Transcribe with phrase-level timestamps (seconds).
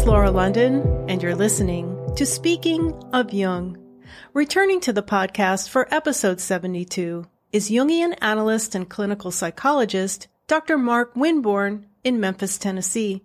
[0.00, 3.76] is Laura London, and you're listening to Speaking of Jung.
[4.32, 10.78] Returning to the podcast for episode 72 is Jungian analyst and clinical psychologist Dr.
[10.78, 13.22] Mark Winborn in Memphis, Tennessee.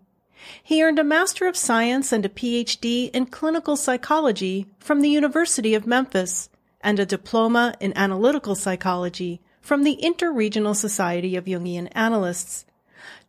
[0.63, 5.75] He earned a Master of Science and a PhD in clinical psychology from the University
[5.75, 6.49] of Memphis
[6.81, 12.64] and a diploma in analytical psychology from the Interregional Society of Jungian Analysts.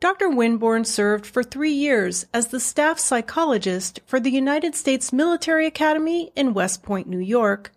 [0.00, 0.28] Dr.
[0.28, 6.30] Winborn served for three years as the staff psychologist for the United States Military Academy
[6.36, 7.72] in West Point, New York,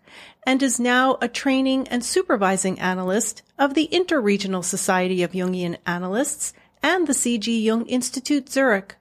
[0.46, 6.52] and is now a training and supervising analyst of the Interregional Society of Jungian Analysts
[6.82, 7.60] and the C.G.
[7.60, 8.96] Jung Institute Zurich.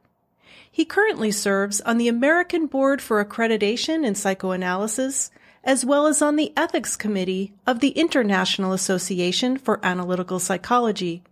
[0.72, 5.32] He currently serves on the American Board for Accreditation in Psychoanalysis,
[5.64, 11.24] as well as on the Ethics Committee of the International Association for Analytical Psychology.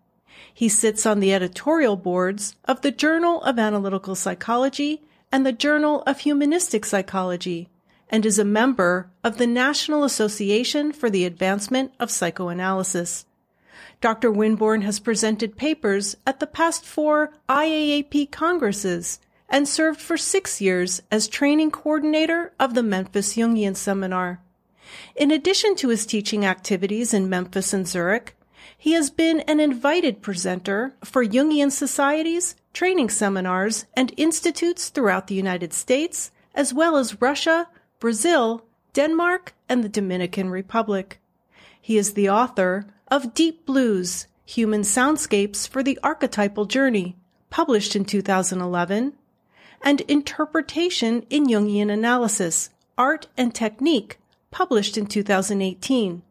[0.53, 6.03] He sits on the editorial boards of the Journal of Analytical Psychology and the Journal
[6.07, 7.69] of Humanistic Psychology,
[8.09, 13.25] and is a member of the National Association for the Advancement of Psychoanalysis.
[13.99, 14.31] Dr.
[14.31, 21.01] Winborn has presented papers at the past four IAAP congresses and served for six years
[21.11, 24.39] as training coordinator of the Memphis Jungian Seminar.
[25.15, 28.36] In addition to his teaching activities in Memphis and Zurich,
[28.77, 35.35] he has been an invited presenter for Jungian societies, training seminars, and institutes throughout the
[35.35, 37.67] United States, as well as Russia,
[37.99, 41.19] Brazil, Denmark, and the Dominican Republic.
[41.81, 47.15] He is the author of Deep Blues, Human Soundscapes for the Archetypal Journey,
[47.49, 49.13] published in 2011,
[49.83, 54.19] and Interpretation in Jungian Analysis, Art and Technique,
[54.51, 56.21] published in 2018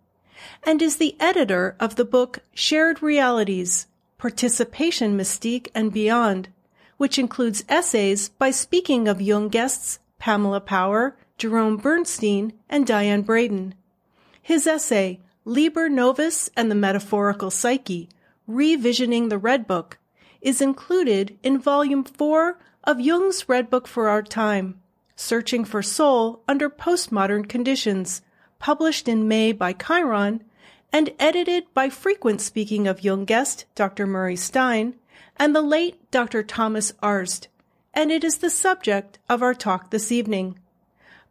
[0.62, 3.86] and is the editor of the book Shared Realities
[4.18, 6.48] Participation Mystique and Beyond,
[6.96, 13.74] which includes essays by speaking of Jung guests Pamela Power, Jerome Bernstein, and Diane Braden.
[14.40, 18.08] His essay, Liber Novus and the Metaphorical Psyche,
[18.48, 19.98] Revisioning the Red Book,
[20.40, 24.80] is included in Volume 4 of Jung's Red Book for Our Time,
[25.16, 28.22] Searching for Soul Under Postmodern Conditions,
[28.58, 30.42] published in May by Chiron,
[30.92, 34.06] and edited by frequent speaking of Jung guest Dr.
[34.06, 34.94] Murray Stein
[35.36, 36.42] and the late Dr.
[36.42, 37.48] Thomas Arzt,
[37.92, 40.58] and it is the subject of our talk this evening.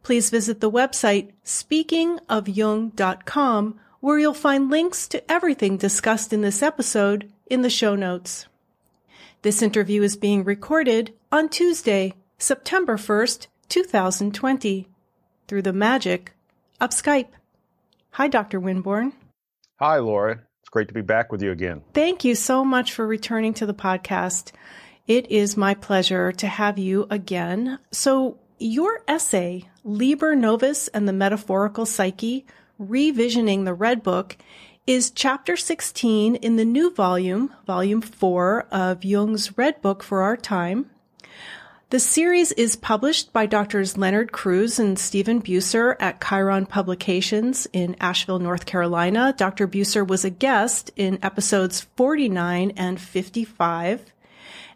[0.02, 7.32] Please visit the website speakingofjung.com where you'll find links to everything discussed in this episode
[7.46, 8.46] in the show notes.
[9.42, 14.88] This interview is being recorded on Tuesday, September 1st, 2020,
[15.48, 16.35] through the magic
[16.80, 17.28] up Skype.
[18.10, 18.60] Hi, Dr.
[18.60, 19.12] Winborn.
[19.78, 20.40] Hi, Laura.
[20.60, 21.82] It's great to be back with you again.
[21.94, 24.52] Thank you so much for returning to the podcast.
[25.06, 27.78] It is my pleasure to have you again.
[27.92, 32.46] So, your essay, Liber Novus and the Metaphorical Psyche,
[32.80, 34.36] Revisioning the Red Book,
[34.86, 40.36] is chapter 16 in the new volume, volume 4 of Jung's Red Book for Our
[40.36, 40.90] Time.
[41.90, 43.96] The series is published by Drs.
[43.96, 49.32] Leonard Cruz and Stephen Buser at Chiron Publications in Asheville, North Carolina.
[49.36, 49.68] Dr.
[49.68, 54.04] Buser was a guest in episodes 49 and 55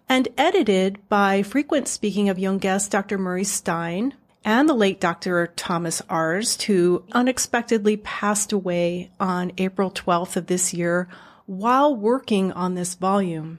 [0.08, 3.18] and edited by frequent speaking of Jung guest Dr.
[3.18, 5.48] Murray Stein and the late Dr.
[5.56, 11.08] Thomas Arzt, who unexpectedly passed away on April 12th of this year
[11.46, 13.58] while working on this volume.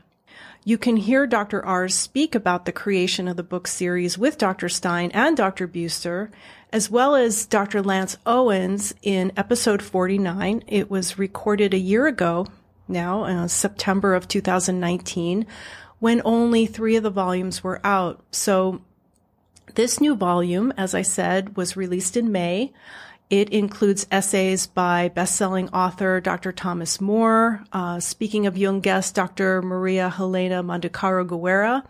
[0.63, 1.65] You can hear Dr.
[1.65, 4.69] Arzt speak about the creation of the book series with Dr.
[4.69, 5.67] Stein and Dr.
[5.67, 6.29] Buser,
[6.71, 7.81] as well as Dr.
[7.81, 10.63] Lance Owens in episode 49.
[10.67, 12.45] It was recorded a year ago
[12.87, 15.47] now, uh, September of 2019,
[15.97, 18.23] when only three of the volumes were out.
[18.29, 18.81] So
[19.73, 22.71] this new volume, as I said, was released in May.
[23.31, 26.51] It includes essays by best-selling author Dr.
[26.51, 29.61] Thomas Moore, uh, speaking of Jung guest Dr.
[29.61, 31.81] Maria Helena Mandacarú Guerra,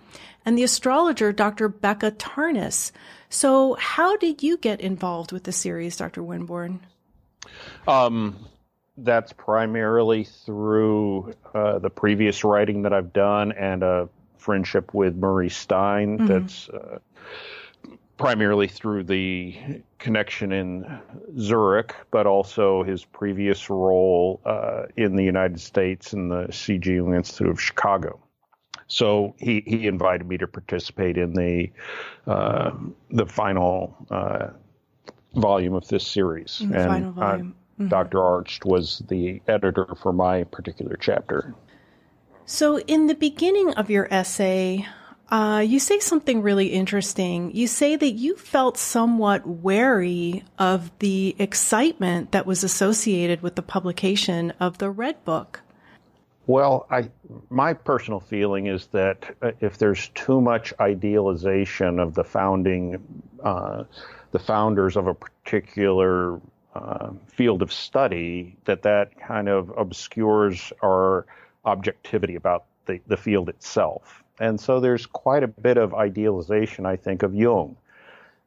[0.46, 1.68] and the astrologer Dr.
[1.68, 2.92] Becca Tarnas.
[3.30, 6.22] So, how did you get involved with the series, Dr.
[6.22, 6.80] Winborn?
[7.88, 8.38] Um,
[8.98, 15.50] that's primarily through uh, the previous writing that I've done and a friendship with Murray
[15.50, 16.20] Stein.
[16.20, 16.28] Mm-hmm.
[16.28, 17.00] That's uh,
[18.22, 19.56] primarily through the
[19.98, 21.02] connection in
[21.40, 26.94] Zurich, but also his previous role uh, in the United States in the C.G.
[26.94, 28.20] Jung Institute of Chicago.
[28.86, 31.72] So he, he invited me to participate in the
[32.28, 32.72] uh,
[33.10, 34.50] the final uh,
[35.34, 37.88] volume of this series, and mm-hmm.
[37.88, 38.24] Dr.
[38.24, 41.56] Arzt was the editor for my particular chapter.
[42.46, 44.86] So, in the beginning of your essay,
[45.32, 47.56] uh, you say something really interesting.
[47.56, 53.62] You say that you felt somewhat wary of the excitement that was associated with the
[53.62, 55.62] publication of the Red Book.
[56.48, 57.10] Well, I
[57.50, 63.02] my personal feeling is that uh, if there's too much idealization of the founding,
[63.42, 63.86] uh,
[64.32, 66.42] the founders of a particular
[66.76, 71.26] uh, field of study, that that kind of obscures our
[71.64, 74.21] objectivity about the, the field itself.
[74.42, 77.78] And so there's quite a bit of idealization, I think, of Jung.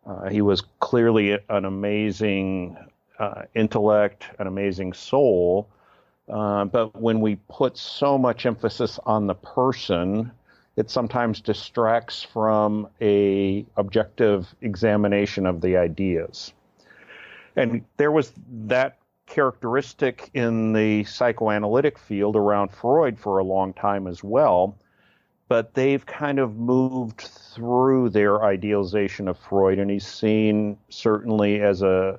[0.04, 2.76] Uh, he was clearly an amazing
[3.20, 5.68] uh, intellect, an amazing soul.
[6.28, 10.32] Uh, but when we put so much emphasis on the person,
[10.74, 16.52] it sometimes distracts from a objective examination of the ideas.
[17.54, 18.32] And there was
[18.66, 24.74] that characteristic in the psychoanalytic field around Freud for a long time as well
[25.48, 31.82] but they've kind of moved through their idealization of Freud, and he's seen certainly as
[31.82, 32.18] a,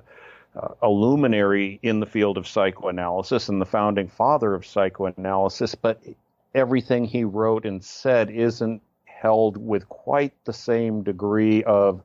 [0.80, 5.74] a luminary in the field of psychoanalysis and the founding father of psychoanalysis.
[5.74, 6.00] But
[6.54, 12.02] everything he wrote and said isn't held with quite the same degree of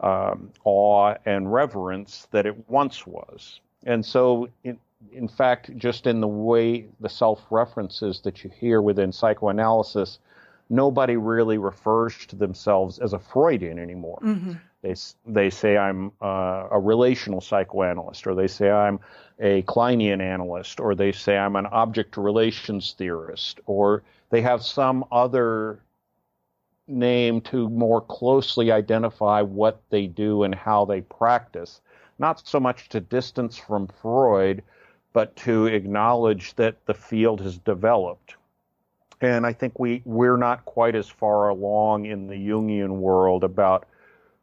[0.00, 3.60] um, awe and reverence that it once was.
[3.84, 4.78] And so, in,
[5.12, 10.18] in fact, just in the way the self references that you hear within psychoanalysis
[10.72, 14.18] nobody really refers to themselves as a Freudian anymore.
[14.22, 14.52] Mm-hmm.
[14.82, 14.94] They
[15.26, 18.98] they say I'm uh, a relational psychoanalyst, or they say I'm
[19.38, 25.04] a Kleinian analyst, or they say I'm an object relations theorist, or they have some
[25.12, 25.80] other
[26.88, 31.80] name to more closely identify what they do and how they practice.
[32.18, 34.64] Not so much to distance from Freud,
[35.12, 38.34] but to acknowledge that the field has developed
[39.22, 43.86] and I think we we're not quite as far along in the Jungian world about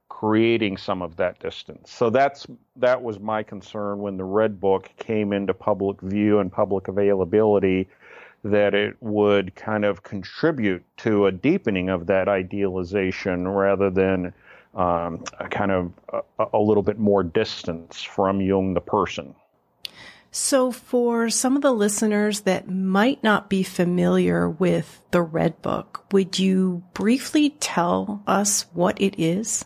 [0.07, 1.91] creating some of that distance.
[1.91, 2.47] So that's
[2.77, 7.87] that was my concern when the Red Book came into public view and public availability
[8.43, 14.33] that it would kind of contribute to a deepening of that idealization rather than
[14.75, 15.91] um, a kind of
[16.39, 19.35] a, a little bit more distance from Jung the person.
[20.31, 26.05] So, for some of the listeners that might not be familiar with the Red Book,
[26.11, 29.65] would you briefly tell us what it is?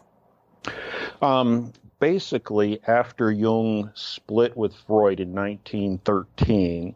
[1.21, 6.95] Um, basically, after Jung split with Freud in 1913,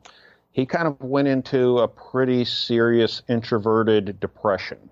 [0.51, 4.89] he kind of went into a pretty serious introverted depression.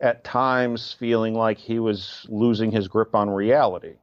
[0.00, 3.94] At times, feeling like he was losing his grip on reality.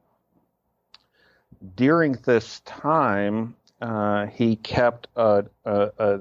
[1.76, 6.20] During this time, uh, he kept a, a, a,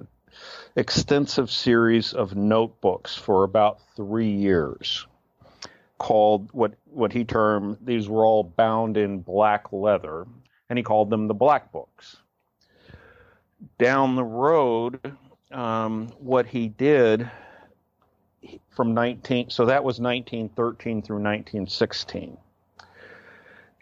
[0.76, 5.06] extensive series of notebooks for about three years,
[5.98, 10.26] called what what he termed these were all bound in black leather,
[10.70, 12.18] and he called them the black books.
[13.78, 15.18] Down the road,
[15.52, 17.30] um, what he did
[18.70, 22.38] from 19 so that was 1913 through 1916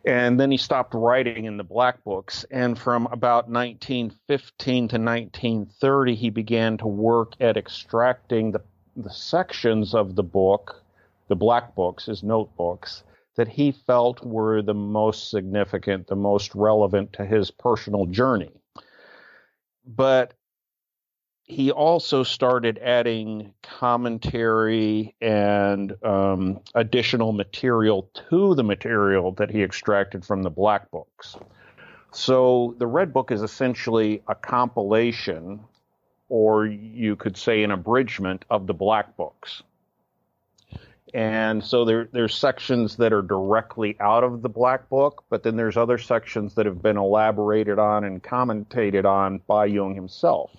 [0.07, 2.45] and then he stopped writing in the black books.
[2.49, 8.61] And from about 1915 to 1930, he began to work at extracting the,
[8.95, 10.81] the sections of the book,
[11.27, 13.03] the black books, his notebooks,
[13.35, 18.51] that he felt were the most significant, the most relevant to his personal journey.
[19.85, 20.35] But
[21.47, 30.25] he also started adding commentary and um, additional material to the material that he extracted
[30.25, 31.37] from the black books.
[32.11, 35.61] So the red book is essentially a compilation,
[36.27, 39.63] or you could say an abridgment of the black books.
[41.13, 45.55] And so there, there's sections that are directly out of the black book, but then
[45.55, 50.51] there's other sections that have been elaborated on and commentated on by Jung himself.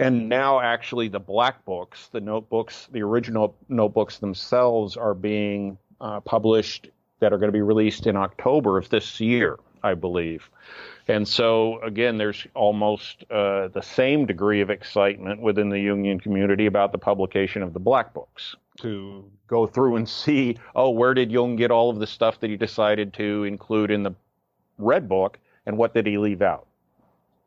[0.00, 6.20] And now, actually, the black books, the notebooks, the original notebooks themselves are being uh,
[6.20, 6.88] published
[7.18, 10.48] that are going to be released in October of this year, I believe.
[11.06, 16.64] And so, again, there's almost uh, the same degree of excitement within the Jungian community
[16.64, 21.30] about the publication of the black books to go through and see, oh, where did
[21.30, 24.14] Jung get all of the stuff that he decided to include in the
[24.78, 26.66] red book, and what did he leave out?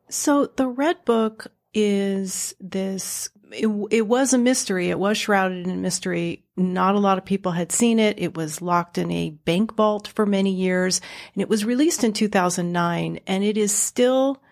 [0.08, 4.90] So the red book is this it, it, was a mystery.
[4.90, 6.44] It was shrouded in mystery.
[6.56, 8.18] Not a lot of people had seen it.
[8.18, 11.00] It was locked in a bank vault for many years
[11.34, 14.42] and it was released in 2009 and it is still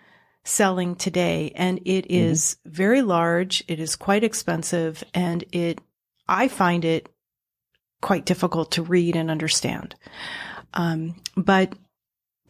[0.44, 2.30] selling today and it mm-hmm.
[2.30, 3.64] is very large.
[3.68, 5.80] It is quite expensive and it,
[6.28, 7.08] I find it
[8.00, 9.94] quite difficult to read and understand.
[10.74, 11.74] Um, but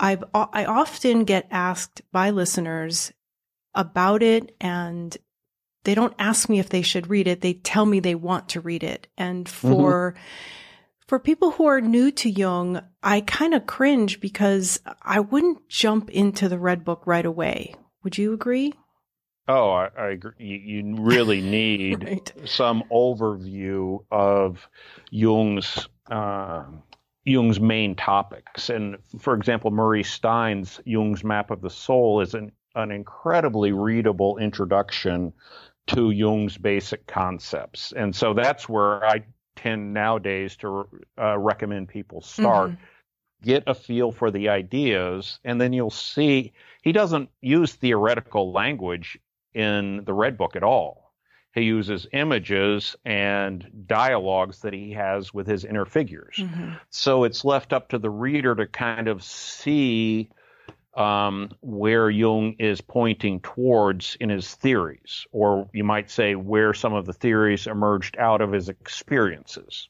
[0.00, 3.12] I've, I often get asked by listeners
[3.74, 5.16] about it and
[5.84, 7.40] they don't ask me if they should read it.
[7.40, 9.08] They tell me they want to read it.
[9.18, 11.06] And for, mm-hmm.
[11.08, 16.10] for people who are new to Jung, I kind of cringe because I wouldn't jump
[16.10, 17.74] into the red book right away.
[18.04, 18.74] Would you agree?
[19.48, 20.32] Oh, I, I agree.
[20.38, 22.32] You, really need right.
[22.44, 24.68] some overview of
[25.10, 26.64] Jung's uh,
[27.24, 28.68] Jung's main topics.
[28.70, 34.38] And for example, Murray Stein's Jung's Map of the Soul is an, an incredibly readable
[34.38, 35.32] introduction
[35.88, 37.92] to Jung's basic concepts.
[37.92, 39.24] And so that's where I
[39.56, 40.88] tend nowadays to
[41.18, 42.70] uh, recommend people start.
[42.70, 42.82] Mm-hmm.
[43.42, 46.52] Get a feel for the ideas, and then you'll see
[46.82, 49.18] he doesn't use theoretical language
[49.52, 51.12] in the Red Book at all.
[51.52, 56.36] He uses images and dialogues that he has with his inner figures.
[56.38, 56.74] Mm-hmm.
[56.90, 60.30] So it's left up to the reader to kind of see
[60.94, 66.92] um, where Jung is pointing towards in his theories, or you might say where some
[66.92, 69.88] of the theories emerged out of his experiences.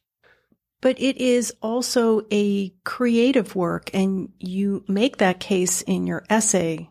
[0.81, 6.91] But it is also a creative work, and you make that case in your essay.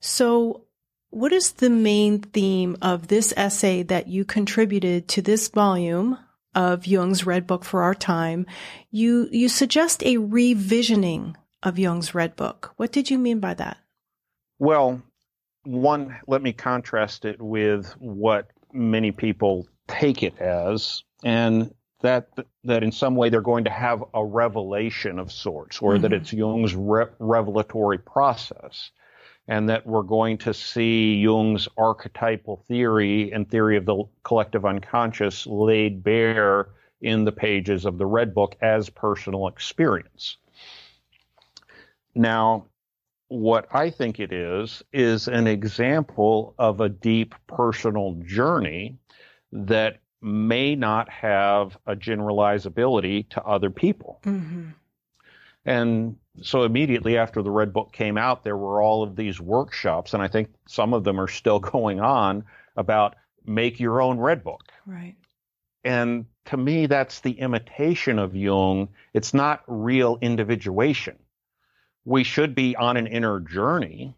[0.00, 0.64] So,
[1.10, 6.18] what is the main theme of this essay that you contributed to this volume
[6.54, 8.46] of Jung's Red Book for Our Time?
[8.90, 12.72] You, you suggest a revisioning of Jung's Red Book.
[12.76, 13.78] What did you mean by that?
[14.58, 15.02] Well,
[15.64, 22.28] one, let me contrast it with what many people take it as, and that
[22.64, 26.02] that in some way they're going to have a revelation of sorts, or mm-hmm.
[26.02, 28.90] that it's Jung's re- revelatory process
[29.48, 35.46] and that we're going to see Jung's archetypal theory and theory of the collective unconscious
[35.46, 36.68] laid bare
[37.00, 40.36] in the pages of the Red Book as personal experience.
[42.14, 42.66] Now,
[43.28, 48.98] what I think it is, is an example of a deep personal journey
[49.52, 54.20] that may not have a generalizability to other people.
[54.24, 54.70] Mm-hmm.
[55.64, 60.12] And so immediately after the Red Book came out, there were all of these workshops,
[60.12, 62.44] and I think some of them are still going on
[62.76, 63.16] about
[63.46, 64.62] make your own Red Book.
[64.86, 65.16] Right.
[65.84, 68.88] And to me, that's the imitation of Jung.
[69.14, 71.16] It's not real individuation.
[72.04, 74.16] We should be on an inner journey,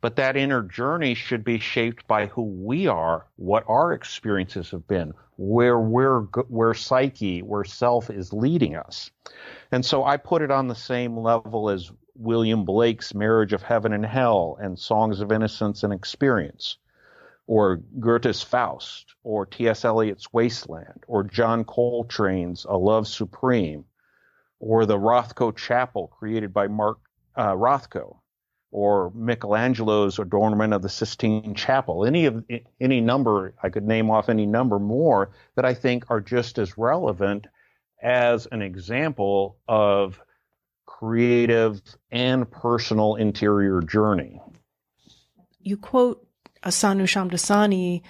[0.00, 4.86] but that inner journey should be shaped by who we are, what our experiences have
[4.88, 9.10] been, where we're, where psyche, where self is leading us.
[9.70, 13.92] And so I put it on the same level as William Blake's Marriage of Heaven
[13.92, 16.78] and Hell and Songs of Innocence and Experience,
[17.46, 19.84] or Goethe's Faust, or T.S.
[19.84, 23.84] Eliot's Wasteland, or John Coltrane's A Love Supreme,
[24.58, 26.98] or the Rothko Chapel created by Mark
[27.36, 28.16] uh, Rothko,
[28.70, 32.04] or Michelangelo's Adornment of the Sistine Chapel.
[32.04, 32.44] Any of
[32.80, 36.76] any number I could name off any number more that I think are just as
[36.76, 37.46] relevant
[38.02, 40.20] as an example of
[40.86, 44.40] creative and personal interior journey.
[45.60, 46.26] You quote
[46.64, 48.02] Sonu Shamdasani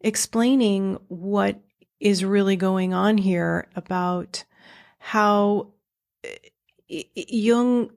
[0.00, 1.60] explaining what
[2.00, 4.44] is really going on here about
[4.98, 5.68] how
[6.24, 7.90] eh, Jung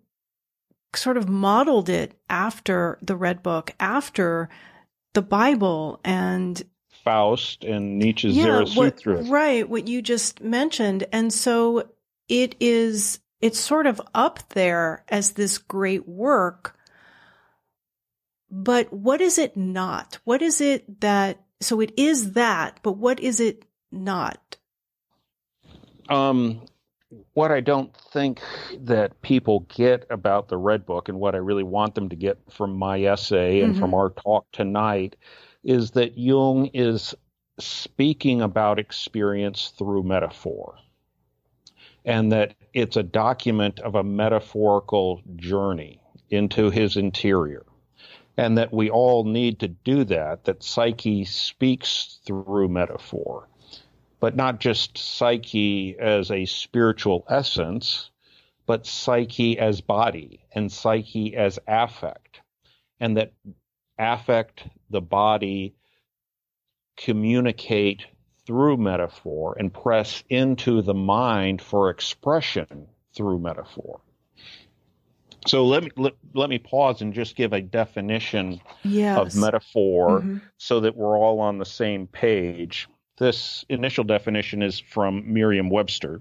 [0.98, 4.50] sort of modeled it after the Red Book, after
[5.14, 6.62] the Bible, and
[7.04, 9.18] Faust and Nietzsche's yeah, Zarathustra.
[9.18, 11.06] What, right, what you just mentioned.
[11.12, 11.90] And so
[12.28, 16.76] it is, it's sort of up there as this great work.
[18.50, 20.20] But what is it not?
[20.24, 24.58] What is it that, so it is that, but what is it not?
[26.10, 26.62] Um,
[27.34, 28.42] what I don't think
[28.80, 32.38] that people get about the Red Book and what I really want them to get
[32.52, 33.82] from my essay and mm-hmm.
[33.82, 35.16] from our talk tonight
[35.64, 37.16] is that Jung is
[37.60, 40.76] speaking about experience through metaphor,
[42.04, 47.66] and that it's a document of a metaphorical journey into his interior,
[48.38, 53.48] and that we all need to do that, that psyche speaks through metaphor,
[54.20, 58.10] but not just psyche as a spiritual essence,
[58.66, 62.42] but psyche as body and psyche as affect,
[63.00, 63.34] and that
[64.00, 65.76] affect, the body,
[66.98, 68.06] communicate
[68.46, 74.00] through metaphor and press into the mind for expression through metaphor.
[75.48, 79.20] So let me let, let me pause and just give a definition yes.
[79.20, 80.38] of metaphor mm-hmm.
[80.58, 82.88] so that we're all on the same page.
[83.18, 86.20] This initial definition is from Merriam-Webster.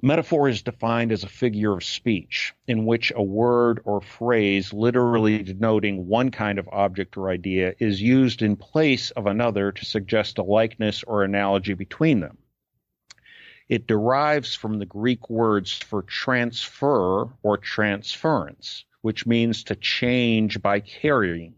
[0.00, 5.42] Metaphor is defined as a figure of speech in which a word or phrase literally
[5.42, 10.38] denoting one kind of object or idea is used in place of another to suggest
[10.38, 12.38] a likeness or analogy between them.
[13.68, 20.80] It derives from the Greek words for transfer or transference, which means to change by
[20.80, 21.54] carrying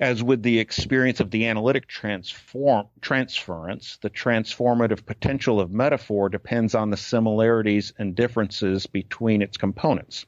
[0.00, 6.74] as with the experience of the analytic transform, transference, the transformative potential of metaphor depends
[6.74, 10.24] on the similarities and differences between its components.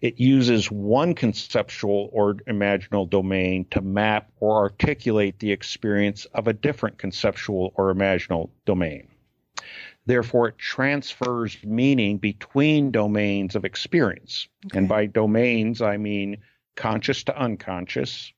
[0.00, 6.52] It uses one conceptual or imaginal domain to map or articulate the experience of a
[6.52, 9.08] different conceptual or imaginal domain.
[10.04, 14.46] Therefore, it transfers meaning between domains of experience.
[14.66, 14.78] Okay.
[14.78, 16.38] And by domains, I mean
[16.76, 18.32] conscious to unconscious,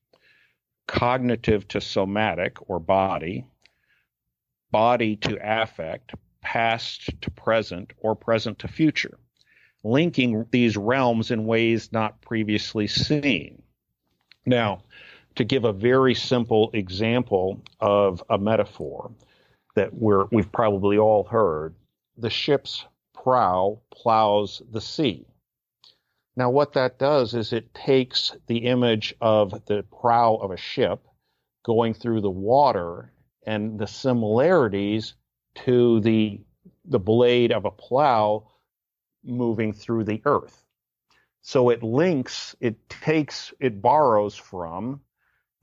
[0.89, 3.47] cognitive to somatic or body,
[4.73, 9.19] body to affect, past to present, or present to future,
[9.85, 13.63] linking these realms in ways not previously seen.
[14.45, 14.83] Now,
[15.37, 19.13] to give a very simple example of a metaphor
[19.77, 21.75] that we're, we've probably all heard,
[22.17, 25.28] the ship's prow plows the sea.
[26.39, 31.05] Now, what that does is it takes the image of the prow of a ship
[31.65, 33.13] going through the water
[33.45, 35.15] and the similarities
[35.65, 36.41] to the
[36.85, 38.47] the blade of a plow
[39.25, 40.63] moving through the earth.
[41.43, 45.01] So it links, it takes, it borrows from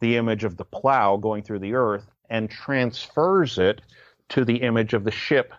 [0.01, 3.82] the image of the plow going through the earth and transfers it
[4.27, 5.53] to the image of the ship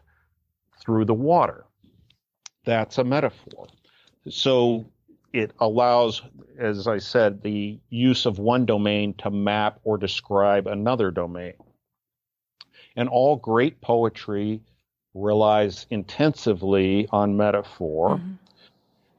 [0.78, 1.64] through the water.
[2.66, 3.68] That's a metaphor.
[4.28, 4.92] So
[5.36, 6.22] it allows,
[6.58, 11.52] as I said, the use of one domain to map or describe another domain.
[12.96, 14.62] And all great poetry
[15.12, 18.32] relies intensively on metaphor, mm-hmm.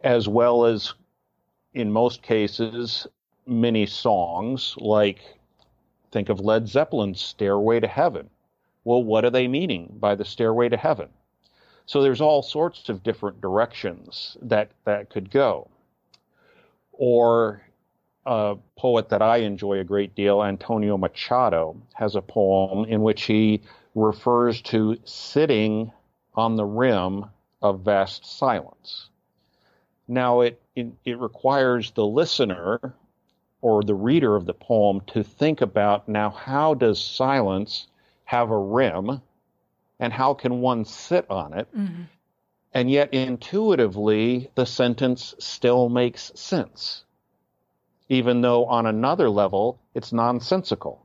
[0.04, 0.96] as well as,
[1.76, 3.06] in most cases,
[3.46, 5.20] many songs, like
[6.12, 8.28] think of Led Zeppelin's Stairway to Heaven.
[8.86, 11.10] Well, what are they meaning by the Stairway to Heaven?
[11.86, 15.70] So there's all sorts of different directions that, that could go
[16.98, 17.62] or
[18.26, 23.24] a poet that I enjoy a great deal, Antonio Machado, has a poem in which
[23.24, 23.62] he
[23.96, 25.92] refers to sitting
[26.36, 27.26] on the rim
[27.62, 29.10] of vast silence.
[30.08, 32.94] Now, it, it, it, requires the listener
[33.62, 37.88] or the reader of the poem to think about now, how does silence
[38.26, 39.22] have a rim
[40.00, 41.68] and how can one sit on it?
[41.76, 42.04] Mm-hmm.
[42.78, 47.06] And yet, intuitively, the sentence still makes sense,
[48.08, 51.04] even though on another level, it's nonsensical.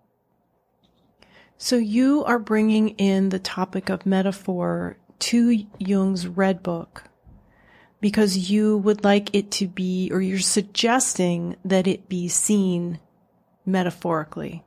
[1.57, 7.05] So, you are bringing in the topic of metaphor to Jung's Red Book
[8.03, 13.01] because you would like it to be, or you're suggesting that it be seen
[13.65, 14.63] metaphorically.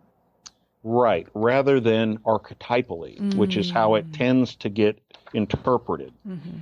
[0.83, 3.37] Right, rather than archetypally, mm-hmm.
[3.37, 4.17] which is how it mm.
[4.17, 4.99] tends to get
[5.35, 6.11] interpreted.
[6.27, 6.61] Mm-hmm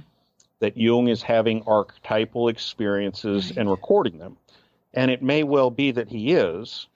[0.63, 3.58] that Jung is having archetypal experiences right.
[3.58, 4.38] and recording them.
[4.93, 6.88] And it may well be that he is,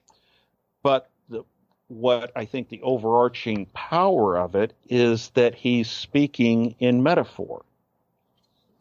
[0.83, 1.43] but the,
[1.89, 7.65] what I think the overarching power of it is that he's speaking in metaphor.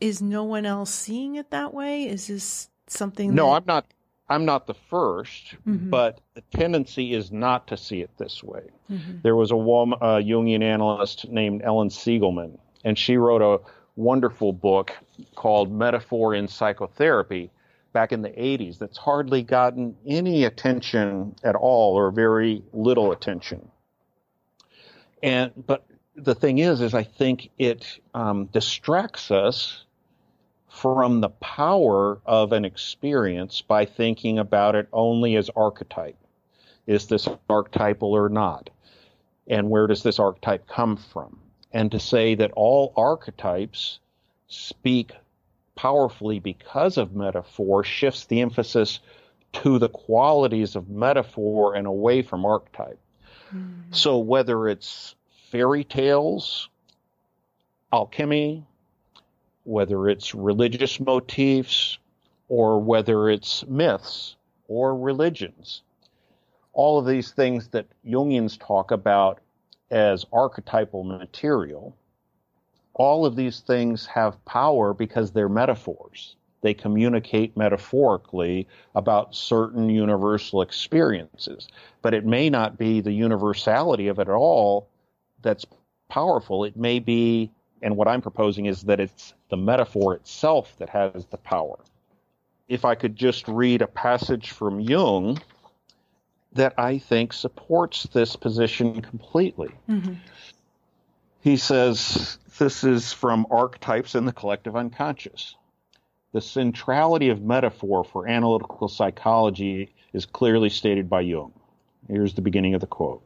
[0.01, 2.05] Is no one else seeing it that way?
[2.05, 3.35] Is this something?
[3.35, 3.57] No, that...
[3.57, 3.87] I'm not.
[4.29, 5.91] I'm not the 1st mm-hmm.
[5.91, 8.71] but the tendency is not to see it this way.
[8.91, 9.19] Mm-hmm.
[9.23, 13.61] There was a woman, a Jungian analyst named Ellen Siegelman, and she wrote a
[13.97, 14.93] wonderful book
[15.35, 17.51] called Metaphor in Psychotherapy
[17.93, 23.71] back in the 80s that's hardly gotten any attention at all or very little attention.
[25.23, 29.85] And but the thing is, is I think it um, distracts us
[30.69, 36.19] from the power of an experience by thinking about it only as archetype.
[36.87, 38.69] Is this archetypal or not?
[39.49, 41.41] And where does this archetype come from?
[41.77, 43.99] And to say that all archetypes
[44.49, 45.13] speak
[45.75, 48.99] powerfully because of metaphor shifts the emphasis
[49.53, 52.99] to the qualities of metaphor and away from archetype.
[53.55, 53.93] Mm-hmm.
[53.93, 55.17] So whether it's
[55.51, 56.71] fairy tales,
[57.93, 58.65] alchemy,
[59.65, 61.99] whether it's religious motifs,
[62.49, 64.37] or whether it's myths
[64.67, 65.83] or religions,
[66.73, 69.41] all of these things that Jungians talk about
[69.91, 71.97] as archetypal material,
[72.95, 76.37] all of these things have power because they're metaphors.
[76.63, 81.69] They communicate metaphorically about certain universal experiences.
[82.03, 84.89] But it may not be the universality of it all
[85.43, 85.67] that's
[86.09, 86.65] powerful.
[86.65, 87.51] It may be
[87.83, 91.79] And what I'm proposing is that it's the metaphor itself that has the power.
[92.69, 95.39] If I could just read a passage from Jung
[96.53, 99.71] that I think supports this position completely.
[99.89, 100.15] Mm-hmm.
[101.43, 105.55] He says, This is from Archetypes in the Collective Unconscious.
[106.33, 111.53] The centrality of metaphor for analytical psychology is clearly stated by Jung.
[112.09, 113.23] Here's the beginning of the quote.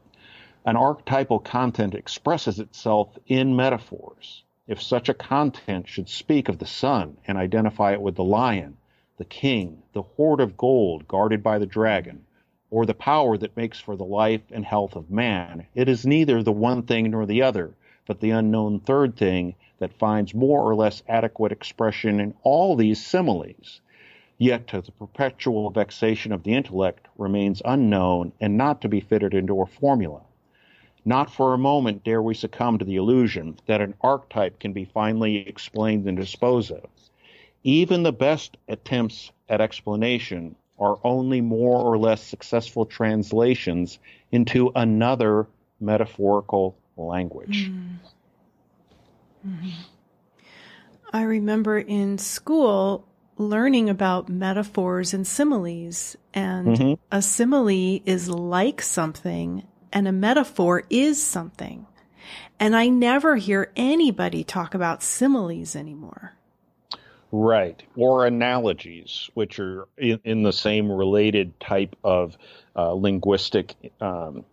[0.64, 4.44] An archetypal content expresses itself in metaphors.
[4.66, 8.76] If such a content should speak of the sun and identify it with the lion,
[9.16, 12.26] the king, the hoard of gold guarded by the dragon,
[12.70, 16.42] or the power that makes for the life and health of man, it is neither
[16.42, 17.74] the one thing nor the other,
[18.06, 23.04] but the unknown third thing that finds more or less adequate expression in all these
[23.04, 23.80] similes
[24.40, 29.35] yet to the perpetual vexation of the intellect remains unknown and not to be fitted
[29.35, 30.22] into a formula.
[31.04, 34.87] Not for a moment dare we succumb to the illusion that an archetype can be
[34.87, 36.88] finally explained and disposed of.
[37.64, 43.98] Even the best attempts at explanation are only more or less successful translations
[44.32, 45.46] into another
[45.80, 47.70] metaphorical language.
[47.70, 47.96] Mm.
[49.46, 49.70] Mm-hmm.
[51.12, 53.06] I remember in school,
[53.40, 56.16] learning about metaphors and similes.
[56.34, 56.94] And mm-hmm.
[57.10, 61.86] a simile is like something and a metaphor is something.
[62.60, 66.34] And I never hear anybody talk about similes anymore.
[67.32, 67.82] Right.
[67.96, 72.36] Or analogies, which are in, in the same related type of
[72.74, 74.44] uh, linguistic um,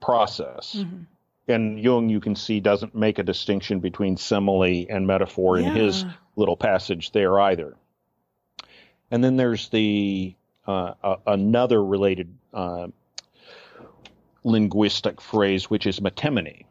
[0.00, 0.76] process.
[0.76, 1.02] Mm-hmm.
[1.46, 5.68] And Jung, you can see, doesn't make a distinction between simile and metaphor yeah.
[5.68, 6.04] in his
[6.36, 7.76] little passage there either.
[9.10, 10.34] And then there's the
[10.66, 12.88] uh, uh, another related uh,
[14.42, 16.64] linguistic phrase, which is metonymy,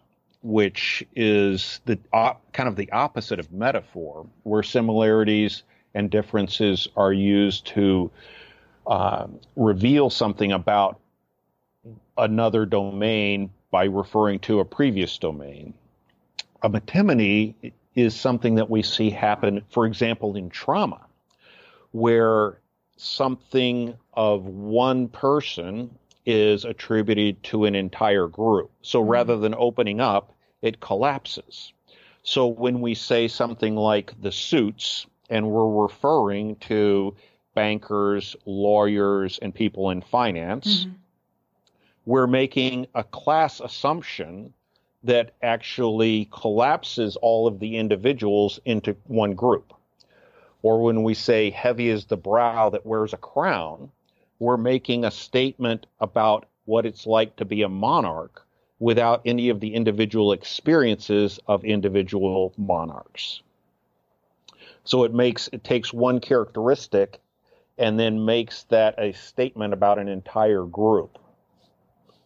[0.43, 5.63] which is the uh, kind of the opposite of metaphor, where similarities
[5.95, 8.12] and differences are used to
[8.86, 10.99] uh, reveal something about
[12.17, 15.73] another domain by referring to a previous domain.
[16.62, 21.01] A metonymy is something that we see happen, for example, in trauma
[21.93, 22.60] where
[22.97, 28.71] something of one person is attributed to an entire group.
[28.82, 29.10] So mm-hmm.
[29.10, 30.33] rather than opening up,
[30.63, 31.71] it collapses.
[32.23, 37.15] So when we say something like the suits, and we're referring to
[37.54, 40.95] bankers, lawyers, and people in finance, mm-hmm.
[42.06, 44.54] we're making a class assumption
[45.04, 49.73] that actually collapses all of the individuals into one group
[50.63, 53.91] or when we say heavy is the brow that wears a crown,
[54.39, 58.47] we're making a statement about what it's like to be a monarch
[58.84, 63.41] without any of the individual experiences of individual monarchs.
[64.84, 67.22] So it makes it takes one characteristic
[67.78, 71.17] and then makes that a statement about an entire group.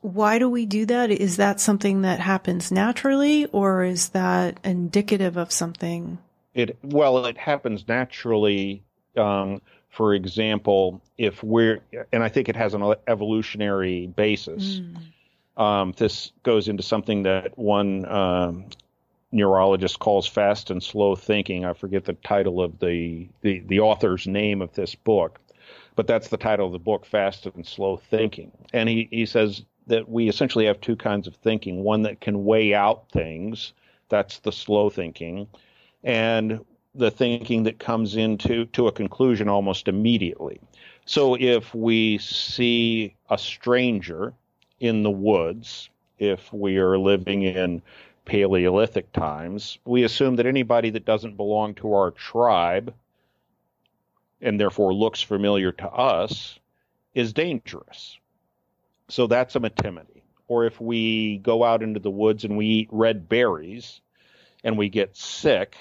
[0.01, 1.11] Why do we do that?
[1.11, 6.17] Is that something that happens naturally or is that indicative of something
[6.55, 8.81] it well, it happens naturally.
[9.15, 14.79] Um, for example, if we're, and I think it has an evolutionary basis.
[14.79, 14.97] Mm.
[15.57, 18.65] Um, this goes into something that one um,
[19.31, 21.65] neurologist calls fast and slow thinking.
[21.65, 25.39] I forget the title of the, the, the author's name of this book,
[25.95, 28.51] but that's the title of the book, Fast and Slow Thinking.
[28.71, 32.45] And he, he says that we essentially have two kinds of thinking one that can
[32.45, 33.73] weigh out things,
[34.09, 35.47] that's the slow thinking,
[36.03, 40.59] and the thinking that comes into to a conclusion almost immediately.
[41.05, 44.33] So if we see a stranger
[44.79, 47.81] in the woods, if we are living in
[48.25, 52.93] Paleolithic times, we assume that anybody that doesn't belong to our tribe
[54.41, 56.59] and therefore looks familiar to us
[57.13, 58.17] is dangerous.
[59.09, 60.21] So that's a metonymy.
[60.47, 64.01] Or if we go out into the woods and we eat red berries
[64.63, 65.75] and we get sick,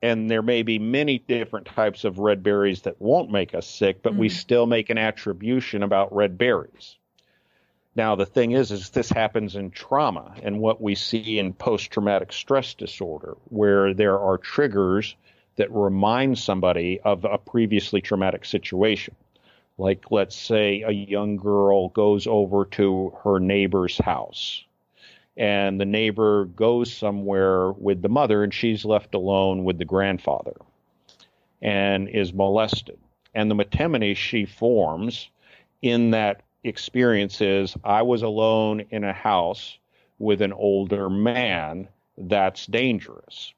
[0.00, 4.02] and there may be many different types of red berries that won't make us sick,
[4.02, 4.18] but mm.
[4.18, 6.96] we still make an attribution about red berries.
[7.98, 11.90] Now, the thing is, is this happens in trauma and what we see in post
[11.90, 15.16] traumatic stress disorder, where there are triggers
[15.56, 19.16] that remind somebody of a previously traumatic situation.
[19.78, 24.62] Like, let's say a young girl goes over to her neighbor's house
[25.36, 30.54] and the neighbor goes somewhere with the mother and she's left alone with the grandfather
[31.60, 33.00] and is molested.
[33.34, 35.28] And the metonymy she forms
[35.82, 39.78] in that experience is I was alone in a house
[40.18, 41.88] with an older man.
[42.16, 43.52] That's dangerous.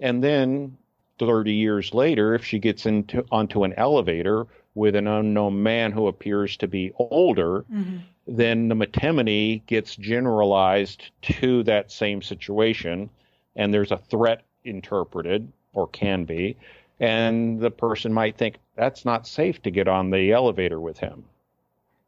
[0.00, 0.76] And then
[1.18, 6.06] 30 years later, if she gets into onto an elevator with an unknown man who
[6.06, 7.98] appears to be older, mm-hmm.
[8.26, 13.10] then the metonymy gets generalized to that same situation,
[13.54, 16.56] and there's a threat interpreted, or can be,
[17.00, 21.24] and the person might think that's not safe to get on the elevator with him.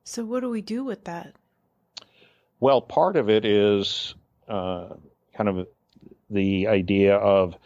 [0.05, 1.35] So, what do we do with that?
[2.61, 4.15] Well, part of it is
[4.49, 4.91] uh,
[5.35, 5.67] kind of
[6.31, 7.57] the idea of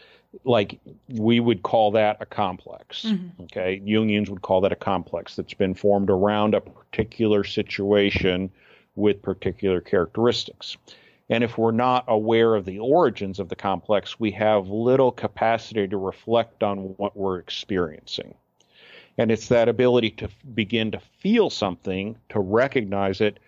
[0.43, 3.03] like we would call that a complex.
[3.03, 3.43] Mm-hmm.
[3.43, 8.49] Okay, Jungians would call that a complex that's been formed around a particular situation
[8.95, 10.77] with particular characteristics.
[11.29, 15.87] And if we're not aware of the origins of the complex, we have little capacity
[15.87, 18.33] to reflect on what we're experiencing.
[19.17, 23.39] And it's that ability to begin to feel something, to recognize it,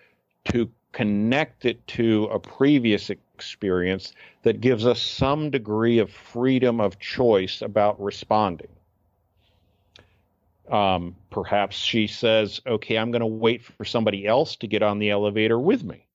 [0.46, 6.98] to connect it to a previous experience that gives us some degree of freedom of
[6.98, 8.68] choice about responding.
[10.70, 14.98] Um, perhaps she says, okay, I'm going to wait for somebody else to get on
[14.98, 16.06] the elevator with me.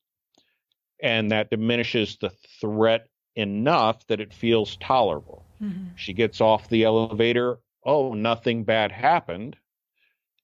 [1.02, 2.32] And that diminishes the
[2.62, 5.44] threat enough that it feels tolerable.
[5.62, 5.96] Mm-hmm.
[5.96, 7.60] She gets off the elevator.
[7.88, 9.58] Oh, nothing bad happened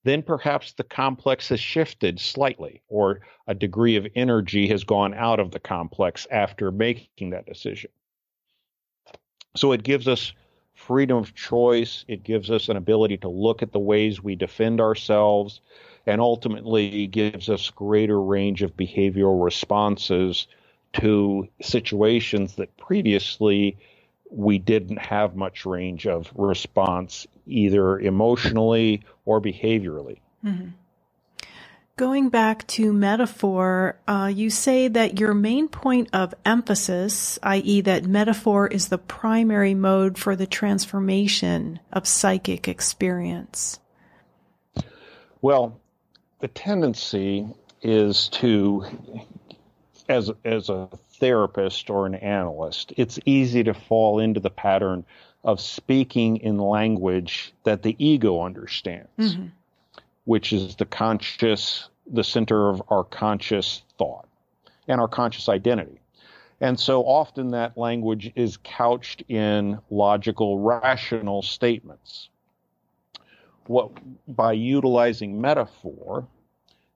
[0.04, 5.40] then perhaps the complex has shifted slightly or a degree of energy has gone out
[5.40, 7.90] of the complex after making that decision.
[9.56, 10.32] So it gives us
[10.74, 12.04] freedom of choice.
[12.06, 15.60] It gives us an ability to look at the ways we defend ourselves
[16.06, 20.46] and ultimately gives us greater range of behavioral responses
[20.94, 23.78] to situations that previously
[24.30, 30.18] we didn't have much range of response, either emotionally or behaviorally.
[30.44, 30.68] Mm-hmm.
[31.96, 38.06] Going back to metaphor, uh, you say that your main point of emphasis, i.e., that
[38.06, 43.78] metaphor is the primary mode for the transformation of psychic experience.
[45.40, 45.80] Well,
[46.40, 47.46] the tendency
[47.80, 48.84] is to,
[50.08, 50.88] as as a
[51.20, 55.04] therapist or an analyst, it's easy to fall into the pattern
[55.44, 59.46] of speaking in language that the ego understands, mm-hmm.
[60.24, 64.26] which is the conscious, the center of our conscious thought
[64.88, 66.00] and our conscious identity.
[66.60, 72.30] And so often that language is couched in logical, rational statements.
[73.66, 73.90] What,
[74.26, 76.26] by utilizing metaphor,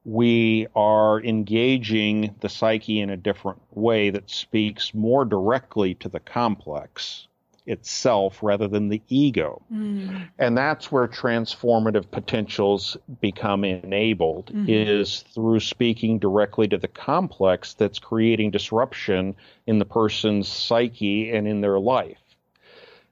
[0.04, 6.20] we are engaging the psyche in a different way that speaks more directly to the
[6.20, 7.28] complex
[7.68, 9.62] itself rather than the ego.
[9.72, 10.28] Mm.
[10.38, 14.64] And that's where transformative potentials become enabled mm-hmm.
[14.68, 21.46] is through speaking directly to the complex that's creating disruption in the person's psyche and
[21.46, 22.18] in their life.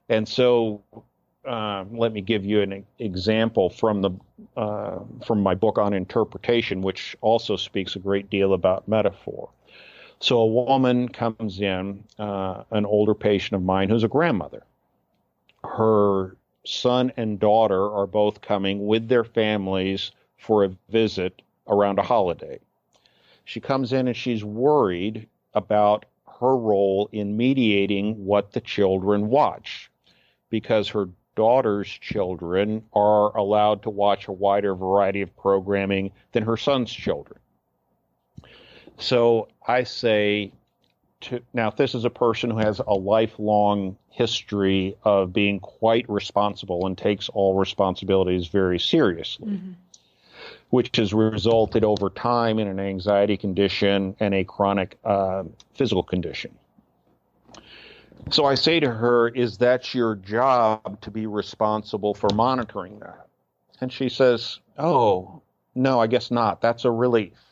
[0.09, 0.81] And so
[1.47, 4.11] uh, let me give you an example from the
[4.55, 9.49] uh, from my book on interpretation, which also speaks a great deal about metaphor.
[10.19, 14.63] So a woman comes in, uh, an older patient of mine who's a grandmother.
[15.63, 22.03] Her son and daughter are both coming with their families for a visit around a
[22.03, 22.59] holiday.
[23.45, 26.05] She comes in and she's worried about
[26.39, 29.89] her role in mediating what the children watch
[30.49, 36.57] because her daughter's children are allowed to watch a wider variety of programming than her
[36.57, 37.39] son's children.
[38.97, 40.51] So I say
[41.21, 46.09] to, now, if this is a person who has a lifelong history of being quite
[46.09, 49.71] responsible and takes all responsibilities very seriously, mm-hmm.
[50.69, 56.55] which has resulted over time in an anxiety condition and a chronic uh, physical condition.
[58.31, 63.27] So I say to her, Is that your job to be responsible for monitoring that?
[63.79, 65.41] And she says, Oh,
[65.75, 66.61] no, I guess not.
[66.61, 67.46] That's a relief.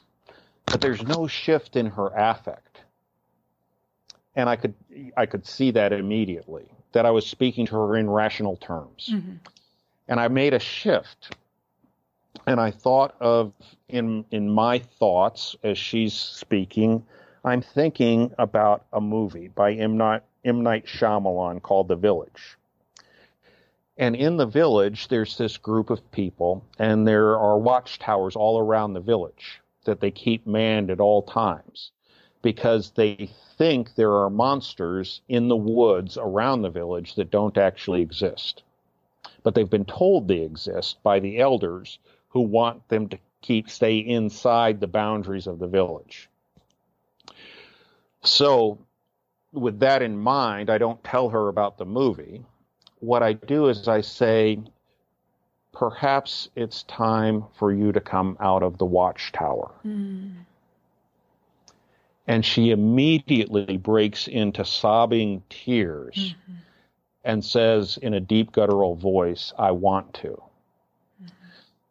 [0.65, 2.81] But there's no shift in her affect.
[4.35, 4.73] And I could
[5.15, 9.09] I could see that immediately, that I was speaking to her in rational terms.
[9.11, 9.35] Mm-hmm.
[10.07, 11.35] And I made a shift.
[12.45, 13.53] And I thought of
[13.87, 17.05] in in my thoughts as she's speaking,
[17.43, 19.97] I'm thinking about a movie by M.
[19.97, 20.61] Night, M.
[20.63, 22.57] Night Shyamalan called The Village.
[23.97, 28.93] And in the village, there's this group of people, and there are watchtowers all around
[28.93, 31.91] the village that they keep manned at all times
[32.41, 38.01] because they think there are monsters in the woods around the village that don't actually
[38.01, 38.63] exist.
[39.43, 43.97] But they've been told they exist by the elders who want them to keep stay
[43.97, 46.29] inside the boundaries of the village.
[48.23, 48.79] So
[49.51, 52.43] with that in mind, I don't tell her about the movie.
[52.99, 54.59] what I do is I say,
[55.75, 59.71] perhaps it's time for you to come out of the watchtower.
[59.85, 60.35] Mm.
[62.27, 66.53] And she immediately breaks into sobbing tears mm-hmm.
[67.23, 70.29] and says in a deep guttural voice, I want to.
[70.29, 71.27] Mm-hmm.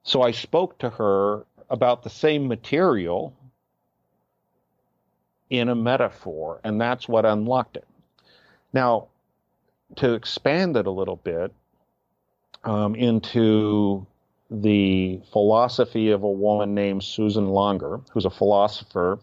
[0.02, 3.32] So I spoke to her about the same material
[5.50, 7.86] in a metaphor, and that's what unlocked it.
[8.72, 9.08] Now,
[9.96, 11.52] to expand it a little bit
[12.64, 14.06] um, into
[14.50, 19.18] the philosophy of a woman named Susan Langer, who's a philosopher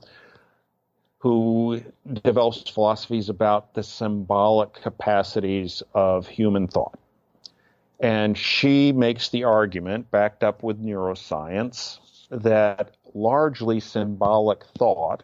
[1.20, 1.82] who
[2.24, 6.98] develops philosophies about the symbolic capacities of human thought.
[8.00, 12.00] And she makes the argument, backed up with neuroscience,
[12.32, 15.22] that largely symbolic thought,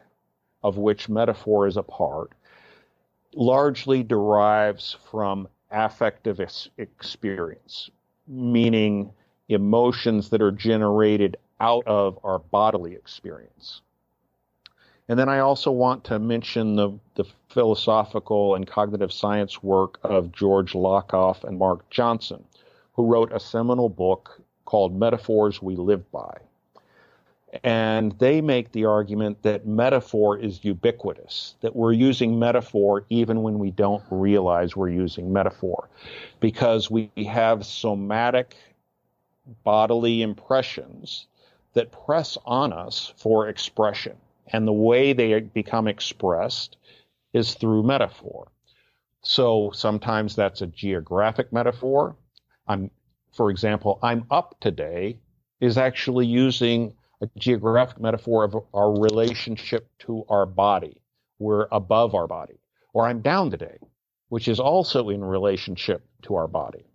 [0.61, 2.31] of which metaphor is a part,
[3.33, 6.39] largely derives from affective
[6.77, 7.89] experience,
[8.27, 9.11] meaning
[9.49, 13.81] emotions that are generated out of our bodily experience.
[15.09, 20.33] And then I also want to mention the, the philosophical and cognitive science work of
[20.33, 22.43] George Lakoff and Mark Johnson,
[22.93, 26.37] who wrote a seminal book called Metaphors We Live By.
[27.63, 33.57] And they make the argument that metaphor is ubiquitous, that we're using metaphor even when
[33.57, 35.89] we don't realize we're using metaphor,
[36.41, 38.55] because we have somatic
[39.63, 41.27] bodily impressions
[41.73, 44.17] that press on us for expression.
[44.47, 46.75] And the way they become expressed
[47.31, 48.49] is through metaphor.
[49.21, 52.17] So sometimes that's a geographic metaphor.
[52.67, 52.91] I'm,
[53.31, 55.19] for example, I'm up today
[55.61, 61.01] is actually using a geographic metaphor of our relationship to our body.
[61.39, 62.59] We're above our body.
[62.93, 63.77] Or I'm down today,
[64.29, 66.85] which is also in relationship to our body.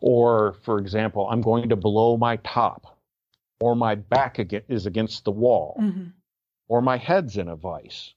[0.00, 2.98] Or, for example, I'm going to blow my top,
[3.60, 6.08] or my back is against the wall, mm-hmm.
[6.68, 8.12] or my head's in a vice.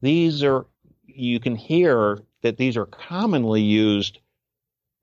[0.00, 0.66] These are,
[1.06, 4.20] you can hear that these are commonly used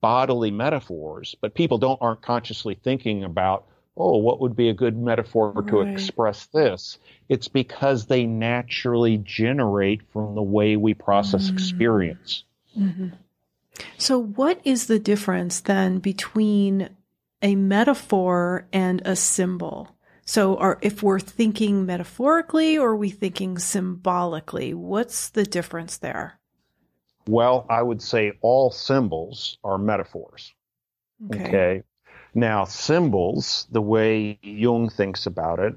[0.00, 3.66] bodily metaphors, but people don't aren't consciously thinking about
[3.96, 5.66] oh, what would be a good metaphor right.
[5.68, 6.98] to express this?
[7.28, 11.56] It's because they naturally generate from the way we process mm-hmm.
[11.56, 12.44] experience.
[12.78, 13.08] Mm-hmm.
[13.98, 16.90] So, what is the difference then between
[17.42, 19.96] a metaphor and a symbol?
[20.24, 24.74] So, are, if we're thinking metaphorically or are we thinking symbolically?
[24.74, 26.38] What's the difference there?
[27.28, 30.54] Well, I would say all symbols are metaphors.
[31.26, 31.48] Okay.
[31.48, 31.82] okay.
[32.36, 35.74] Now, symbols, the way Jung thinks about it,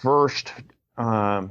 [0.00, 0.50] first
[0.96, 1.50] um,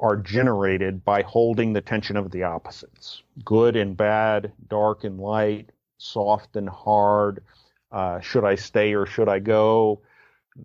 [0.00, 5.70] are generated by holding the tension of the opposites good and bad, dark and light,
[5.98, 7.44] soft and hard,
[7.92, 10.02] uh, should I stay or should I go?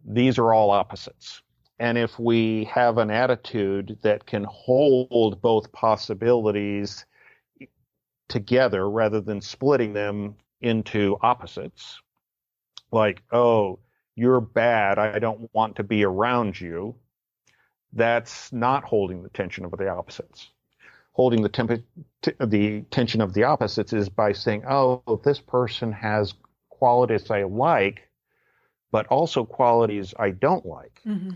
[0.03, 1.43] These are all opposites.
[1.77, 7.05] And if we have an attitude that can hold both possibilities
[8.29, 12.01] together rather than splitting them into opposites,
[12.95, 13.77] like, oh,
[14.15, 14.97] you're bad.
[14.97, 16.95] I don't want to be around you.
[17.93, 20.49] That's not holding the tension of the opposites.
[21.11, 21.83] Holding the, temp-
[22.23, 26.33] t- the tension of the opposites is by saying, oh, this person has
[26.69, 28.09] qualities I like,
[28.91, 31.01] but also qualities I don't like.
[31.05, 31.31] Mm-hmm.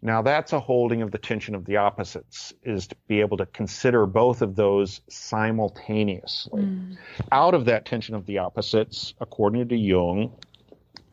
[0.00, 3.46] Now that's a holding of the tension of the opposites, is to be able to
[3.46, 6.62] consider both of those simultaneously.
[6.62, 6.96] Mm.
[7.32, 10.32] Out of that tension of the opposites, according to Jung,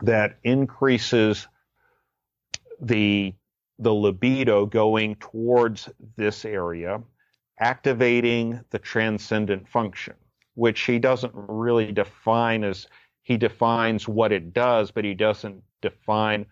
[0.02, 1.48] that increases
[2.80, 3.34] the
[3.78, 7.02] the libido going towards this area,
[7.60, 10.14] activating the transcendent function,
[10.54, 12.86] which he doesn't really define as
[13.22, 16.46] he defines what it does, but he doesn't define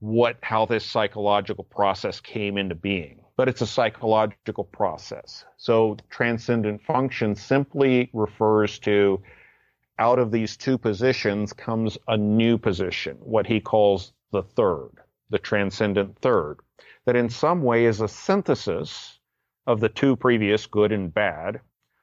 [0.00, 5.46] what how this psychological process came into being but it's a psychological process.
[5.56, 9.22] So transcendent function simply refers to
[9.98, 14.90] out of these two positions comes a new position what he calls the third
[15.30, 16.58] the transcendent third
[17.06, 19.18] that in some way is a synthesis
[19.66, 21.62] of the two previous good and bad.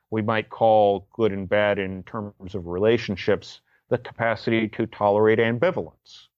[0.10, 6.30] We might call good and bad in terms of relationships the capacity to tolerate ambivalence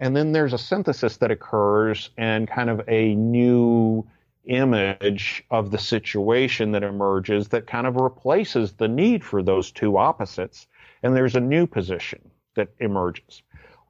[0.00, 4.06] and then there's a synthesis that occurs and kind of a new
[4.44, 9.96] image of the situation that emerges that kind of replaces the need for those two
[9.96, 10.66] opposites.
[11.02, 13.42] And there's a new position that emerges.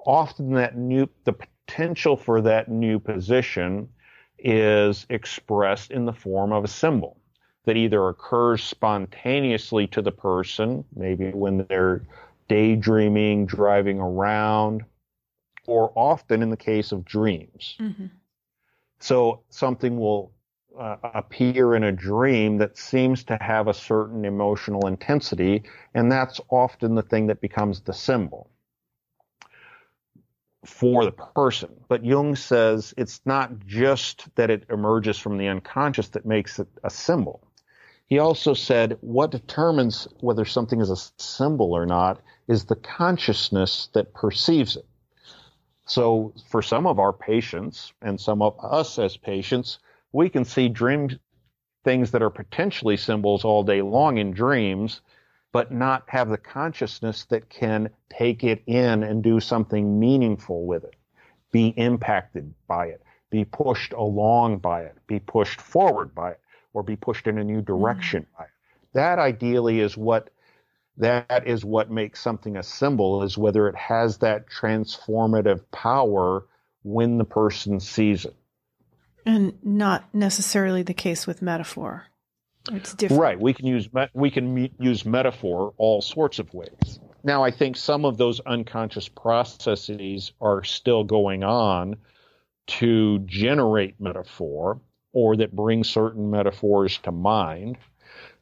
[0.06, 3.88] Often that new, the potential for that new position
[4.38, 7.16] is expressed in the form of a symbol.
[7.66, 12.02] that either occurs spontaneously to the person, maybe when they're
[12.48, 14.84] daydreaming, driving around,
[15.66, 17.76] or often in the case of dreams.
[17.80, 18.06] Mm-hmm.
[19.00, 20.32] So something will
[20.78, 25.64] uh, appear in a dream that seems to have a certain emotional intensity,
[25.94, 28.50] and that's often the thing that becomes the symbol
[30.64, 31.70] for the person.
[31.88, 36.68] But Jung says it's not just that it emerges from the unconscious that makes it
[36.82, 37.46] a symbol.
[38.06, 43.88] He also said what determines whether something is a symbol or not is the consciousness
[43.94, 44.86] that perceives it.
[45.86, 49.78] So for some of our patients and some of us as patients,
[50.12, 51.18] we can see dream
[51.84, 55.00] things that are potentially symbols all day long in dreams,
[55.52, 60.82] but not have the consciousness that can take it in and do something meaningful with
[60.82, 60.96] it,
[61.52, 66.40] be impacted by it, be pushed along by it, be pushed forward by it
[66.72, 68.38] or be pushed in a new direction mm.
[68.38, 68.50] by it.
[68.92, 70.30] That ideally is what
[70.98, 76.46] that is what makes something a symbol is whether it has that transformative power
[76.82, 78.36] when the person sees it.
[79.24, 82.06] And not necessarily the case with metaphor.
[82.72, 83.20] It's different.
[83.20, 83.40] Right.
[83.40, 87.00] We can use we can use metaphor all sorts of ways.
[87.22, 91.96] Now, I think some of those unconscious processes are still going on
[92.68, 94.80] to generate metaphor,
[95.12, 97.78] or that bring certain metaphors to mind.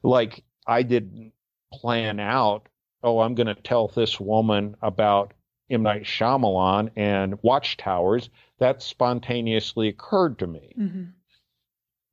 [0.02, 1.32] Like I didn't
[1.80, 2.68] plan out,
[3.02, 5.32] oh, I'm going to tell this woman about
[5.70, 5.82] M.
[5.82, 8.28] Night Shyamalan and Watchtowers.
[8.58, 10.74] That spontaneously occurred to me.
[10.78, 11.04] Mm-hmm.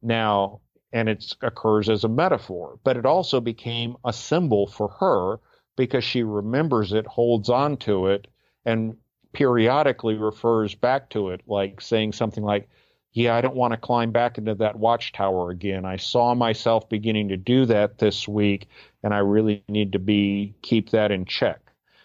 [0.01, 5.39] Now, and it occurs as a metaphor, but it also became a symbol for her
[5.77, 8.27] because she remembers it, holds on to it,
[8.65, 8.97] and
[9.33, 12.67] periodically refers back to it, like saying something like,
[13.13, 15.85] yeah, I don't want to climb back into that watchtower again.
[15.85, 18.69] I saw myself beginning to do that this week,
[19.03, 21.59] and I really need to be keep that in check.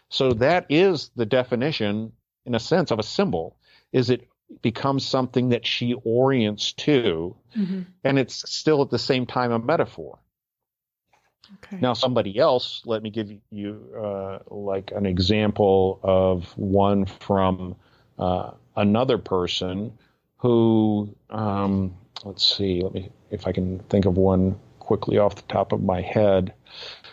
[0.09, 2.13] So that is the definition,
[2.45, 3.57] in a sense, of a symbol.
[3.93, 4.29] Is it
[4.63, 7.83] becomes something that she orients to, mm-hmm.
[8.03, 10.19] and it's still at the same time a metaphor.
[11.65, 11.79] Okay.
[11.81, 17.77] Now, somebody else, let me give you uh, like an example of one from
[18.19, 19.93] uh, another person
[20.47, 25.43] who, um, let's see, let me, if I can think of one quickly off the
[25.43, 26.55] top of my head.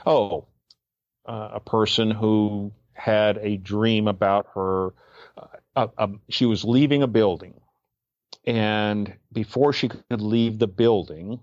[0.06, 0.46] Oh,
[1.26, 4.94] uh, a person who had a dream about her.
[5.76, 7.60] Uh, uh, she was leaving a building,
[8.46, 11.40] and before she could leave the building,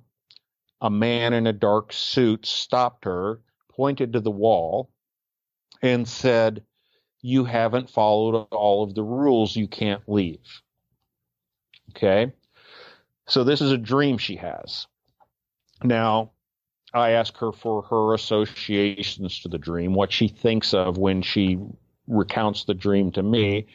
[0.80, 4.90] a man in a dark suit stopped her, pointed to the wall,
[5.82, 6.62] and said,
[7.20, 9.56] You haven't followed all of the rules.
[9.56, 10.62] You can't leave.
[11.90, 12.32] Okay.
[13.26, 14.86] So this is a dream she has.
[15.82, 16.32] Now,
[16.92, 21.58] I ask her for her associations to the dream, what she thinks of when she
[22.08, 23.66] recounts the dream to me.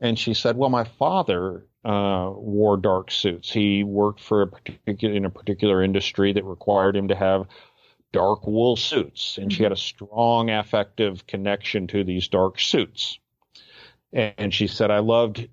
[0.00, 3.50] And she said, Well, my father uh, wore dark suits.
[3.50, 7.46] He worked for a particular in a particular industry that required him to have
[8.12, 13.18] dark wool suits, and she had a strong affective connection to these dark suits
[14.16, 15.46] and she said I loved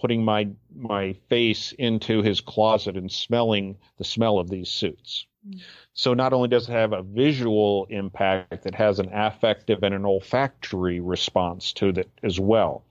[0.00, 5.26] putting my my face into his closet and smelling the smell of these suits.
[5.46, 5.60] Mm.
[5.92, 10.06] So not only does it have a visual impact, it has an affective and an
[10.06, 12.84] olfactory response to it as well.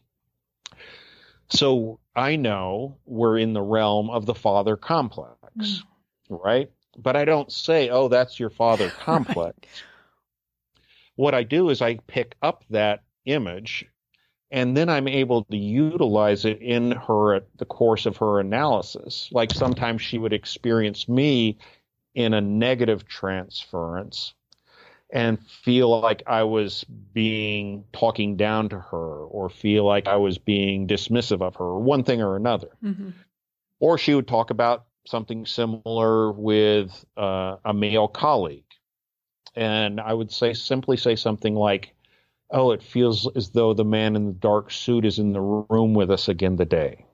[1.50, 5.82] So I know we're in the realm of the father complex, mm.
[6.30, 6.70] right?
[6.98, 9.82] But I don't say, "Oh, that's your father complex." right.
[11.16, 13.88] What I do is I pick up that image
[14.52, 19.30] and then I'm able to utilize it in her the course of her analysis.
[19.32, 21.58] Like sometimes she would experience me
[22.14, 24.34] in a negative transference
[25.12, 30.38] and feel like I was being talking down to her or feel like I was
[30.38, 32.70] being dismissive of her, one thing or another.
[32.84, 33.10] Mm-hmm.
[33.80, 38.64] Or she would talk about something similar with uh, a male colleague.
[39.56, 41.95] And I would say simply say something like,
[42.52, 45.94] oh, it feels as though the man in the dark suit is in the room
[45.94, 47.06] with us again today.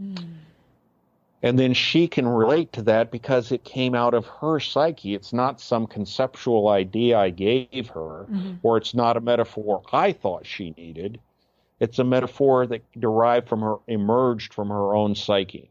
[0.00, 0.24] Mm.
[1.42, 5.14] And then she can relate to that because it came out of her psyche.
[5.14, 8.54] It's not some conceptual idea I gave her, mm-hmm.
[8.62, 11.20] or it's not a metaphor I thought she needed.
[11.78, 15.70] It's a metaphor that derived from her, emerged from her own psyche.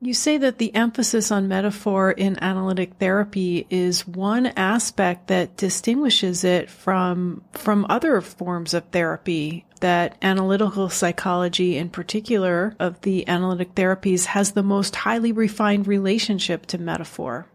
[0.00, 6.44] You say that the emphasis on metaphor in analytic therapy is one aspect that distinguishes
[6.44, 13.74] it from from other forms of therapy that analytical psychology in particular of the analytic
[13.74, 17.46] therapies has the most highly refined relationship to metaphor.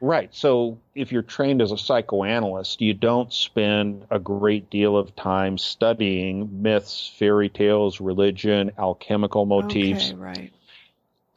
[0.00, 0.34] Right.
[0.34, 5.56] So if you're trained as a psychoanalyst, you don't spend a great deal of time
[5.56, 10.10] studying myths, fairy tales, religion, alchemical motifs.
[10.10, 10.52] Okay, right.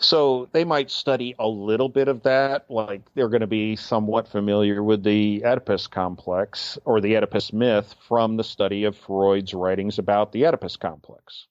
[0.01, 4.29] So they might study a little bit of that, like they're going to be somewhat
[4.29, 9.99] familiar with the Oedipus complex or the Oedipus myth from the study of Freud's writings
[9.99, 11.47] about the Oedipus complex.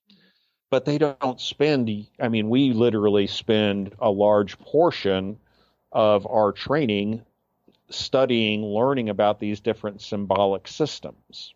[0.71, 5.37] But they don't spend, I mean, we literally spend a large portion
[5.91, 7.23] of our training
[7.91, 11.53] studying, learning about these different symbolic systems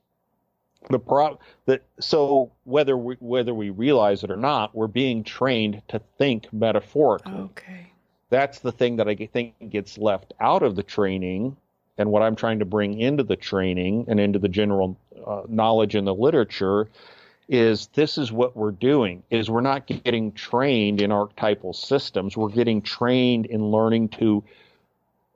[0.90, 5.82] the pro that so whether we whether we realize it or not, we're being trained
[5.90, 7.34] to think metaphorically.
[7.34, 7.92] Okay.
[8.30, 11.56] That's the thing that I think gets left out of the training,
[11.98, 15.96] and what I'm trying to bring into the training and into the general uh, knowledge
[15.96, 16.90] in the literature
[17.50, 22.48] is this is what we're doing is we're not getting trained in archetypal systems we're
[22.48, 24.42] getting trained in learning to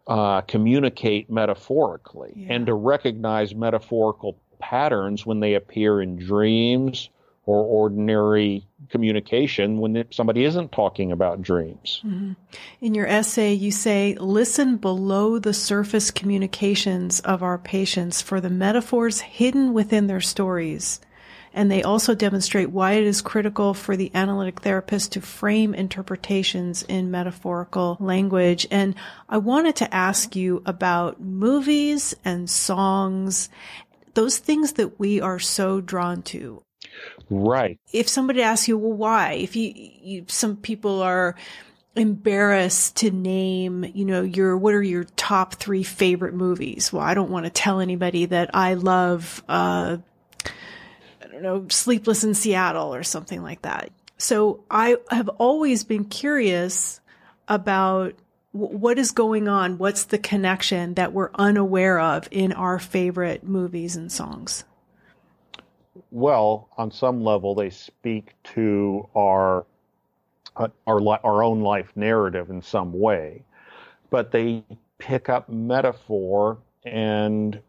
[0.07, 2.53] uh, communicate metaphorically yeah.
[2.53, 7.09] and to recognize metaphorical patterns when they appear in dreams
[7.47, 12.01] or ordinary communication when somebody isn't talking about dreams.
[12.05, 12.33] Mm-hmm.
[12.81, 18.49] In your essay, you say, listen below the surface communications of our patients for the
[18.49, 20.99] metaphors hidden within their stories.
[21.53, 26.83] And they also demonstrate why it is critical for the analytic therapist to frame interpretations
[26.83, 28.67] in metaphorical language.
[28.69, 28.93] And
[29.27, 33.49] I wanted to ask you about movies and songs
[34.17, 36.63] those things that we are so drawn to.
[37.29, 37.79] Right.
[37.93, 39.33] If somebody asks you, well, why?
[39.33, 41.35] If you, you some people are
[41.95, 46.91] embarrassed to name, you know, your, what are your top three favorite movies?
[46.91, 49.97] Well, I don't want to tell anybody that I love, uh,
[50.43, 53.91] I don't know, Sleepless in Seattle or something like that.
[54.17, 57.01] So I have always been curious
[57.47, 58.15] about
[58.57, 59.77] what is going on?
[59.77, 64.63] What's the connection that we're unaware of in our favorite movies and songs?
[66.11, 69.65] Well, on some level, they speak to our
[70.55, 73.43] uh, our our own life narrative in some way,
[74.09, 74.63] but they
[74.97, 77.59] pick up metaphor and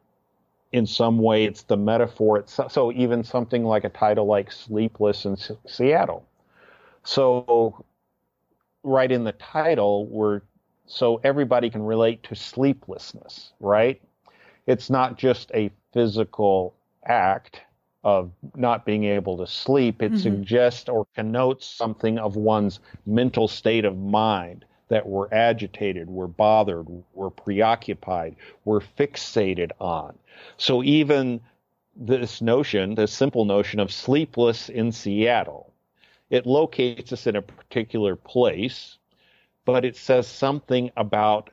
[0.73, 2.73] in some way it's the metaphor itself.
[2.73, 5.37] So even something like a title like Sleepless in
[5.67, 6.27] Seattle.
[7.05, 7.85] So
[8.83, 10.43] right in the title, we're
[10.89, 14.01] so everybody can relate to sleeplessness, right?
[14.67, 16.75] It's not just a physical
[17.05, 17.61] act
[18.05, 20.03] of not being able to sleep.
[20.03, 20.21] It mm-hmm.
[20.21, 26.87] suggests or connotes something of one's mental state of mind that we're agitated, we're bothered,
[27.13, 30.19] we're preoccupied, we're fixated on.
[30.57, 31.41] So even
[31.95, 35.73] this notion, this simple notion of sleepless in Seattle,
[36.31, 38.98] it locates us in a particular place
[39.69, 41.51] but it says something about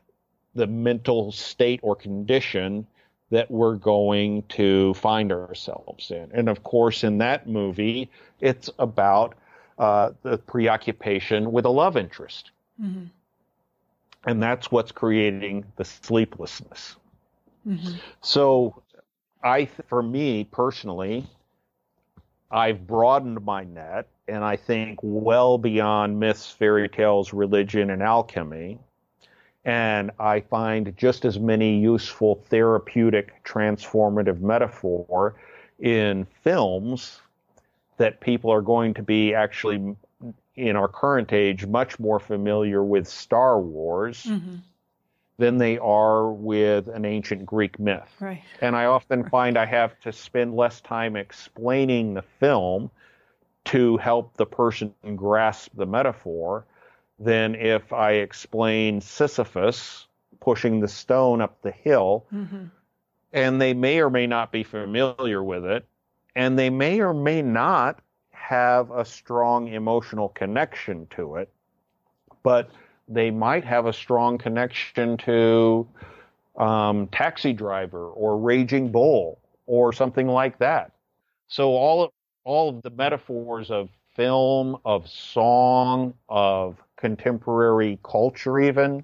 [0.53, 2.87] the mental state or condition
[3.29, 6.31] that we're going to find ourselves in.
[6.33, 8.09] And of course, in that movie,
[8.39, 9.35] it's about
[9.77, 12.51] uh, the preoccupation with a love interest.
[12.81, 13.07] Mm-hmm.
[14.25, 16.95] And that's what's creating the sleeplessness.
[17.67, 17.97] Mm-hmm.
[18.21, 18.81] So,
[19.43, 21.27] I, for me personally,
[22.49, 28.79] I've broadened my net and I think well beyond myths, fairy tales, religion, and alchemy.
[29.63, 35.35] And I find just as many useful therapeutic transformative metaphor
[35.79, 37.19] in films
[37.97, 39.95] that people are going to be actually
[40.55, 44.55] in our current age much more familiar with Star Wars mm-hmm.
[45.37, 48.09] than they are with an ancient Greek myth.
[48.19, 48.43] Right.
[48.61, 52.91] And I often find I have to spend less time explaining the film
[53.65, 56.65] to help the person grasp the metaphor
[57.19, 60.07] than if I explain Sisyphus
[60.39, 62.25] pushing the stone up the hill.
[62.33, 62.65] Mm-hmm.
[63.33, 65.85] And they may or may not be familiar with it.
[66.35, 67.99] And they may or may not
[68.31, 71.49] have a strong emotional connection to it.
[72.43, 72.69] But
[73.07, 75.87] they might have a strong connection to
[76.57, 80.91] um, Taxi Driver or Raging Bull or something like that.
[81.47, 82.13] So all
[82.45, 89.03] all of the metaphors of film, of song, of contemporary culture, even.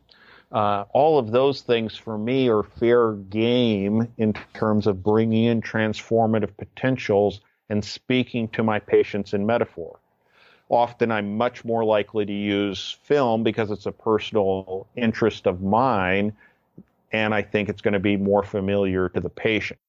[0.51, 5.61] Uh, all of those things for me are fair game in terms of bringing in
[5.61, 9.99] transformative potentials and speaking to my patients in metaphor.
[10.69, 16.33] Often I'm much more likely to use film because it's a personal interest of mine,
[17.11, 19.79] and I think it's going to be more familiar to the patient.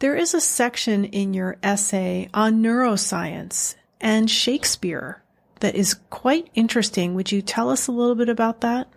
[0.00, 5.22] There is a section in your essay on neuroscience and Shakespeare
[5.60, 7.14] that is quite interesting.
[7.14, 8.88] Would you tell us a little bit about that?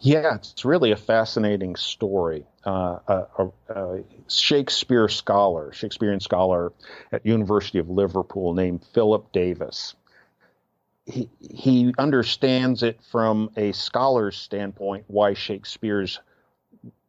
[0.00, 2.46] Yeah, it's really a fascinating story.
[2.64, 6.72] Uh, a, a, Shakespeare scholar, Shakespearean scholar
[7.12, 9.94] at University of Liverpool named Philip Davis.
[11.04, 16.18] He, he understands it from a scholar's standpoint why Shakespeare's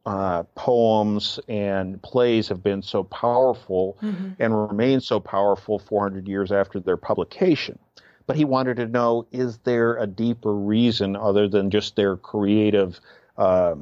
[0.10, 4.30] uh, poems and plays have been so powerful mm-hmm.
[4.40, 7.78] and remain so powerful 400 years after their publication.
[8.26, 13.00] But he wanted to know is there a deeper reason other than just their creative
[13.38, 13.76] uh,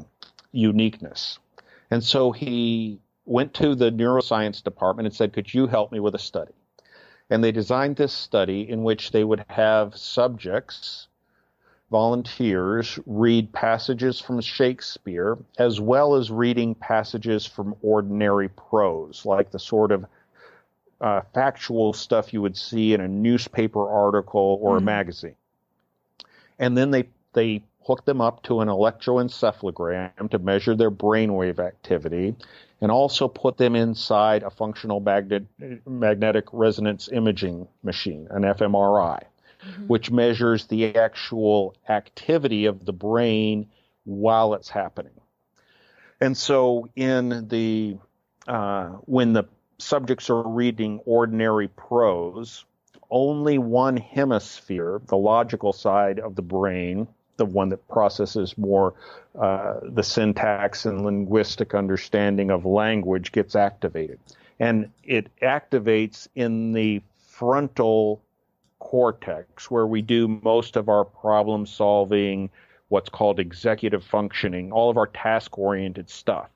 [0.51, 1.39] uniqueness?
[1.91, 6.13] And so he went to the neuroscience department and said, Could you help me with
[6.13, 6.53] a study?
[7.29, 11.07] And they designed this study in which they would have subjects
[11.89, 19.59] volunteers read passages from Shakespeare as well as reading passages from ordinary prose, like the
[19.59, 20.05] sort of
[20.99, 24.83] uh, factual stuff you would see in a newspaper article or mm-hmm.
[24.83, 25.35] a magazine.
[26.59, 32.35] And then they they hook them up to an electroencephalogram to measure their brainwave activity,
[32.81, 35.45] and also put them inside a functional magnet,
[35.85, 39.23] magnetic resonance imaging machine, an fMRI
[39.67, 39.87] mm-hmm.
[39.87, 43.69] which measures the actual activity of the brain
[44.03, 45.13] while it's happening.
[46.19, 47.97] And so, in the
[48.47, 49.43] uh, when the
[49.77, 52.65] subjects are reading ordinary prose,
[53.09, 57.07] only one hemisphere, the logical side of the brain,
[57.37, 58.95] the one that processes more
[59.39, 64.19] uh, the syntax and linguistic understanding of language, gets activated.
[64.59, 68.23] And it activates in the frontal
[68.79, 72.49] cortex, where we do most of our problem solving,
[72.89, 76.49] what's called executive functioning, all of our task oriented stuff.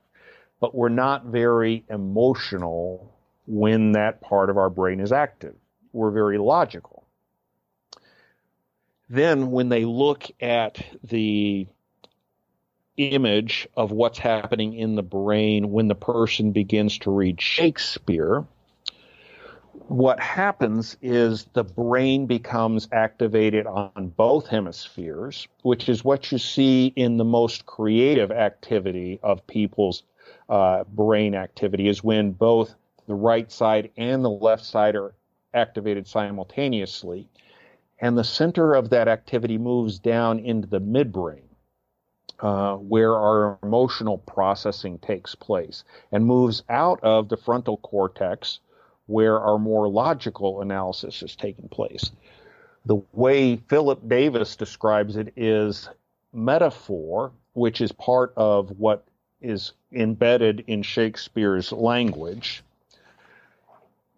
[0.59, 3.11] But we're not very emotional
[3.47, 5.55] when that part of our brain is active.
[5.91, 7.05] We're very logical.
[9.09, 11.67] Then, when they look at the
[12.97, 18.45] image of what's happening in the brain when the person begins to read Shakespeare,
[19.74, 26.88] what happens is the brain becomes activated on both hemispheres, which is what you see
[26.95, 30.03] in the most creative activity of people's
[30.49, 32.76] uh, brain activity, is when both
[33.07, 35.13] the right side and the left side are
[35.53, 37.28] activated simultaneously.
[37.99, 41.43] And the center of that activity moves down into the midbrain.
[42.39, 48.61] Uh, where our emotional processing takes place and moves out of the frontal cortex,
[49.12, 52.12] where our more logical analysis is taking place.
[52.86, 55.89] The way Philip Davis describes it is
[56.34, 59.05] metaphor, which is part of what
[59.41, 62.64] is embedded in Shakespeare's language,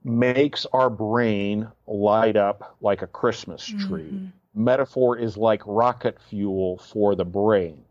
[0.03, 4.03] makes our brain light up like a Christmas tree.
[4.03, 4.63] Mm-hmm.
[4.63, 7.83] Metaphor is like rocket fuel for the brain.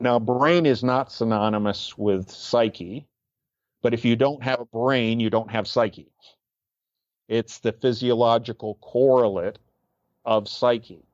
[0.00, 3.06] Now, brain is not synonymous with psyche.
[3.82, 6.10] But if you don't have a brain, you don't have psyche.
[7.28, 9.58] It's the physiological correlate
[10.24, 11.04] of psyche.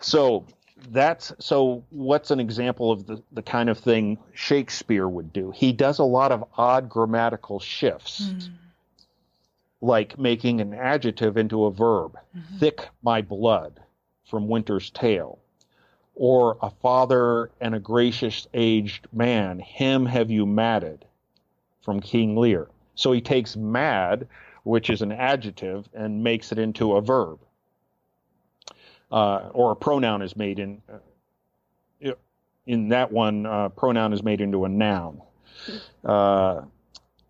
[0.00, 0.46] So
[0.90, 5.52] that's so what's an example of the, the kind of thing Shakespeare would do?
[5.52, 8.22] He does a lot of odd grammatical shifts.
[8.22, 8.50] Mm.
[9.80, 12.58] Like making an adjective into a verb, mm-hmm.
[12.58, 13.80] thick my blood
[14.30, 15.40] from Winter's Tale
[16.14, 21.04] or a father and a gracious aged man, him have you madded
[21.82, 22.68] from King Lear.
[22.94, 24.28] So he takes mad,
[24.64, 27.38] which is an adjective, and makes it into a verb.
[29.10, 30.98] Uh, or a pronoun is made in uh,
[32.66, 35.20] in that one uh, pronoun is made into a noun.
[36.04, 36.62] Uh,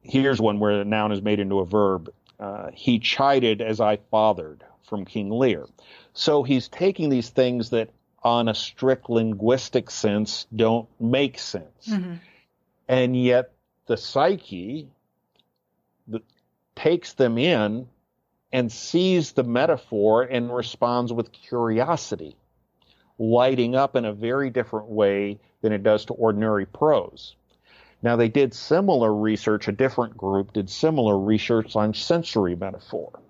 [0.02, 2.12] here's one where the noun is made into a verb.
[2.38, 5.66] Uh, he chided as I fathered from King Lear.
[6.12, 7.90] So he's taking these things that,
[8.22, 12.14] on a strict linguistic sense, don't make sense, mm-hmm.
[12.88, 13.51] and yet
[13.86, 14.88] the psyche
[16.08, 16.22] that
[16.74, 17.88] takes them in
[18.52, 22.36] and sees the metaphor and responds with curiosity,
[23.18, 27.34] lighting up in a very different way than it does to ordinary prose.
[28.02, 33.20] Now, they did similar research, a different group did similar research on sensory metaphor,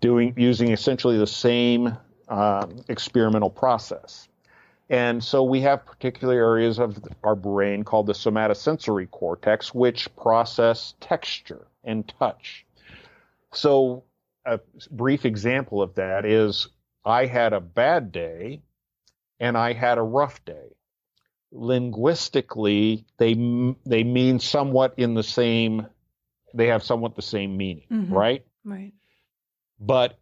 [0.00, 1.96] doing, using essentially the same
[2.28, 4.28] um, experimental process.
[4.90, 10.94] And so we have particular areas of our brain called the somatosensory cortex, which process
[11.00, 12.64] texture and touch.
[13.52, 14.04] So
[14.46, 14.60] a
[14.90, 16.68] brief example of that is
[17.04, 18.62] I had a bad day
[19.38, 20.74] and I had a rough day.
[21.50, 23.34] Linguistically, they
[23.86, 25.86] they mean somewhat in the same.
[26.54, 28.12] They have somewhat the same meaning, mm-hmm.
[28.12, 28.44] right?
[28.64, 28.92] Right.
[29.80, 30.18] But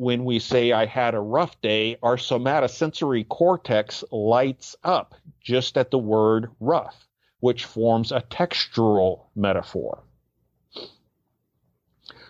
[0.00, 5.90] when we say I had a rough day, our somatosensory cortex lights up just at
[5.90, 7.06] the word rough,
[7.40, 10.02] which forms a textural metaphor.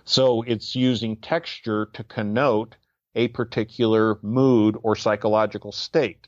[0.04, 2.74] So it's using texture to connote
[3.14, 6.26] a particular mood or psychological state.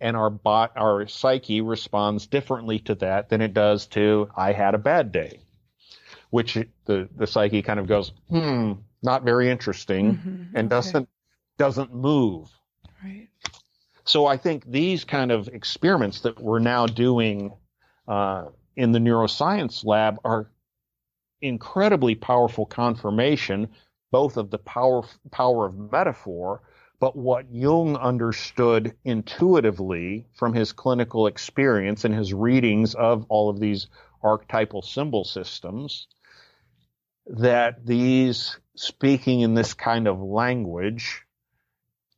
[0.00, 4.74] And our bot, our psyche responds differently to that than it does to I had
[4.74, 5.42] a bad day,
[6.30, 8.72] which the, the psyche kind of goes, hmm,
[9.02, 10.56] not very interesting mm-hmm.
[10.56, 11.08] and doesn't
[11.58, 12.48] doesn't move.
[13.02, 13.28] Right.
[14.04, 17.52] So I think these kind of experiments that we're now doing
[18.08, 18.46] uh,
[18.76, 20.50] in the neuroscience lab are
[21.40, 23.68] incredibly powerful confirmation,
[24.10, 26.62] both of the power power of metaphor,
[27.00, 33.58] but what Jung understood intuitively from his clinical experience and his readings of all of
[33.58, 33.88] these
[34.22, 36.06] archetypal symbol systems,
[37.26, 41.22] that these speaking in this kind of language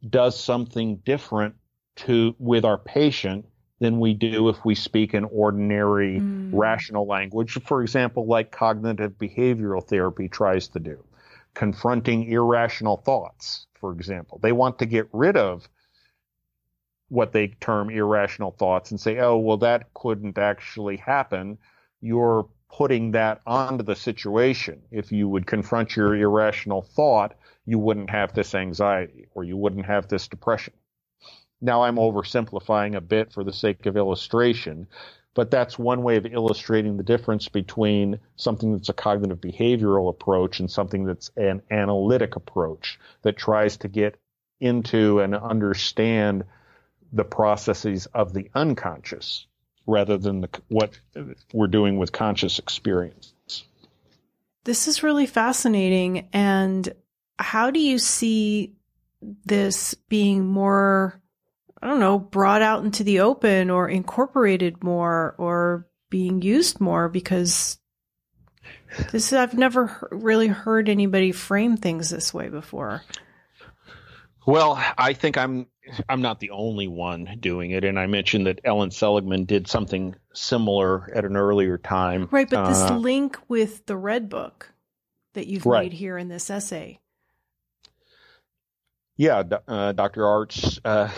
[0.08, 1.54] does something different
[1.96, 3.46] to with our patient
[3.80, 6.50] than we do if we speak in ordinary mm.
[6.52, 7.58] rational language.
[7.64, 11.04] For example like cognitive behavioral therapy tries to do.
[11.54, 14.38] Confronting irrational thoughts for example.
[14.42, 15.68] They want to get rid of
[17.08, 21.58] what they term irrational thoughts and say oh well that couldn't actually happen.
[22.00, 24.82] You're putting that onto the situation.
[24.90, 27.36] If you would confront your irrational thought,
[27.66, 30.74] you wouldn't have this anxiety or you wouldn't have this depression.
[31.60, 34.86] Now I'm oversimplifying a bit for the sake of illustration,
[35.34, 40.60] but that's one way of illustrating the difference between something that's a cognitive behavioral approach
[40.60, 44.16] and something that's an analytic approach that tries to get
[44.60, 46.44] into and understand
[47.12, 49.46] the processes of the unconscious
[49.86, 50.98] rather than the, what
[51.52, 53.32] we're doing with conscious experience.
[54.64, 56.28] This is really fascinating.
[56.32, 56.92] And
[57.38, 58.74] how do you see
[59.44, 61.20] this being more,
[61.82, 67.08] I don't know, brought out into the open or incorporated more or being used more?
[67.10, 67.78] Because
[69.12, 73.02] this, I've never really heard anybody frame things this way before.
[74.46, 75.66] Well, I think I'm
[76.08, 80.14] I'm not the only one doing it, and I mentioned that Ellen Siegelman did something
[80.32, 82.28] similar at an earlier time.
[82.30, 84.72] Right, but this uh, link with the Red Book
[85.34, 85.84] that you've right.
[85.84, 87.00] made here in this essay.
[89.16, 90.26] Yeah, uh, Dr.
[90.26, 91.08] Arzt uh,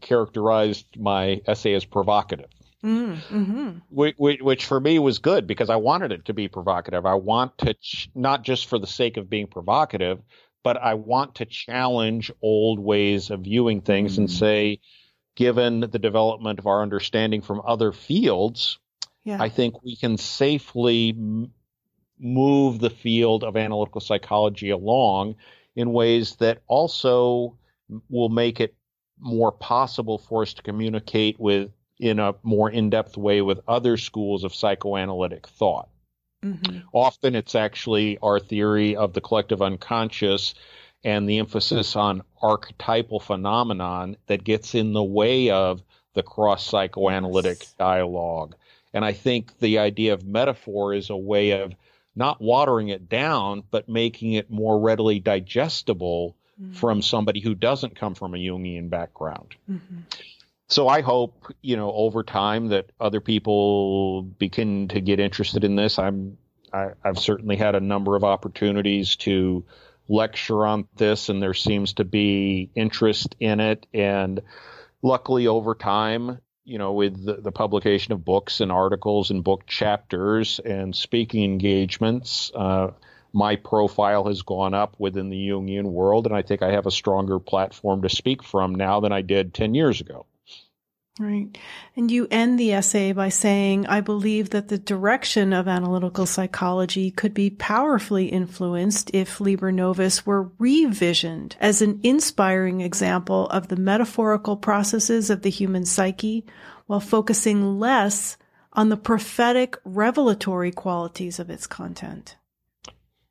[0.00, 2.50] characterized my essay as provocative.
[2.84, 3.70] Mm, mm-hmm.
[3.90, 7.04] which, which, for me was good because I wanted it to be provocative.
[7.04, 10.20] I want to, ch- not just for the sake of being provocative,
[10.62, 14.22] but I want to challenge old ways of viewing things mm-hmm.
[14.22, 14.38] and mm.
[14.38, 14.80] say,
[15.36, 18.78] given the development of our understanding from other fields,
[19.24, 19.38] yeah.
[19.40, 21.52] I think we can safely m-
[22.18, 25.36] move the field of analytical psychology along
[25.76, 27.56] in ways that also
[28.08, 28.74] will make it
[29.18, 34.44] more possible for us to communicate with in a more in-depth way with other schools
[34.44, 35.88] of psychoanalytic thought.
[36.44, 36.78] Mm-hmm.
[36.92, 40.54] Often it's actually our theory of the collective unconscious
[41.04, 45.82] and the emphasis on archetypal phenomenon that gets in the way of
[46.14, 48.54] the cross psychoanalytic dialogue.
[48.92, 51.74] And I think the idea of metaphor is a way of
[52.16, 56.72] not watering it down, but making it more readily digestible mm-hmm.
[56.72, 59.54] from somebody who doesn't come from a Jungian background.
[59.70, 60.00] Mm-hmm
[60.70, 65.74] so I hope, you know, over time that other people begin to get interested in
[65.74, 65.98] this.
[65.98, 66.38] I'm,
[66.72, 69.64] I, I've certainly had a number of opportunities to
[70.08, 73.86] lecture on this and there seems to be interest in it.
[73.92, 74.40] And
[75.02, 79.66] luckily over time, you know, with the, the publication of books and articles and book
[79.66, 82.92] chapters and speaking engagements, uh,
[83.32, 86.90] my profile has gone up within the Jungian world, and I think I have a
[86.90, 90.26] stronger platform to speak from now than I did 10 years ago.
[91.20, 91.58] Right.
[91.96, 97.10] And you end the essay by saying, I believe that the direction of analytical psychology
[97.10, 103.76] could be powerfully influenced if Liber Novus were revisioned as an inspiring example of the
[103.76, 106.46] metaphorical processes of the human psyche
[106.86, 108.38] while focusing less
[108.72, 112.36] on the prophetic revelatory qualities of its content.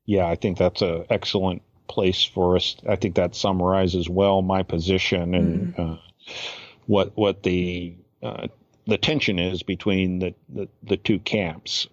[0.06, 2.76] Yeah, I think that's an excellent place for us.
[2.88, 5.94] I think that summarizes well my position and, mm.
[5.94, 5.98] uh,
[6.90, 8.48] what what the uh,
[8.88, 11.88] the tension is between the, the, the two camps.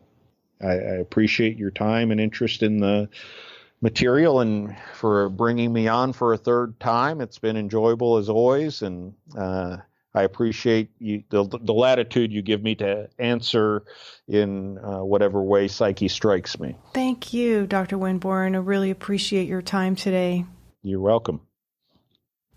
[0.62, 3.10] I, I, appreciate your time and interest in the
[3.82, 7.20] material and for bringing me on for a third time.
[7.20, 9.76] It's been enjoyable as always, and uh,
[10.14, 13.84] I appreciate you, the, the latitude you give me to answer
[14.26, 16.74] in uh, whatever way psyche strikes me.
[16.94, 17.98] Thank you, Dr.
[17.98, 18.54] Winborn.
[18.54, 20.46] I really appreciate your time today.
[20.82, 21.45] You're welcome.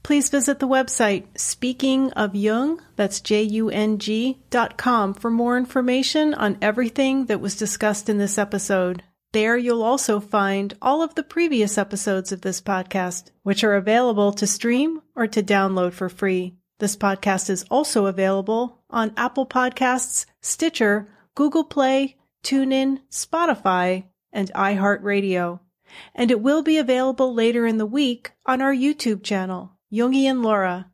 [0.01, 6.57] Please visit the website Speaking of Jung, that's J-U-N-G dot com for more information on
[6.61, 9.03] everything that was discussed in this episode.
[9.31, 14.31] There you'll also find all of the previous episodes of this podcast, which are available
[14.33, 16.55] to stream or to download for free.
[16.79, 25.59] This podcast is also available on Apple Podcasts, Stitcher, Google Play, TuneIn, Spotify, and iHeartRadio.
[26.15, 30.91] And it will be available later in the week on our YouTube channel, Jungian Laura.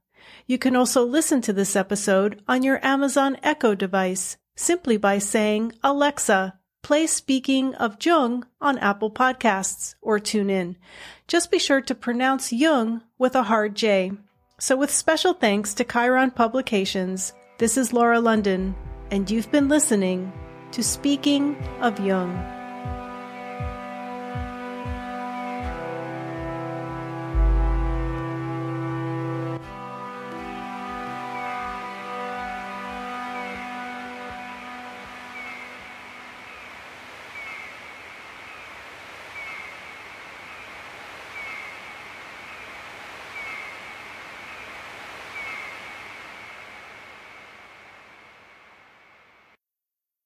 [0.48, 5.74] You can also listen to this episode on your Amazon Echo device simply by saying,
[5.84, 10.76] Alexa, play Speaking of Jung on Apple Podcasts or TuneIn.
[11.28, 14.12] Just be sure to pronounce Jung with a hard J.
[14.60, 18.76] So with special thanks to Chiron Publications, this is Laura London,
[19.12, 20.32] and you've been listening
[20.72, 22.55] to Speaking of Jung.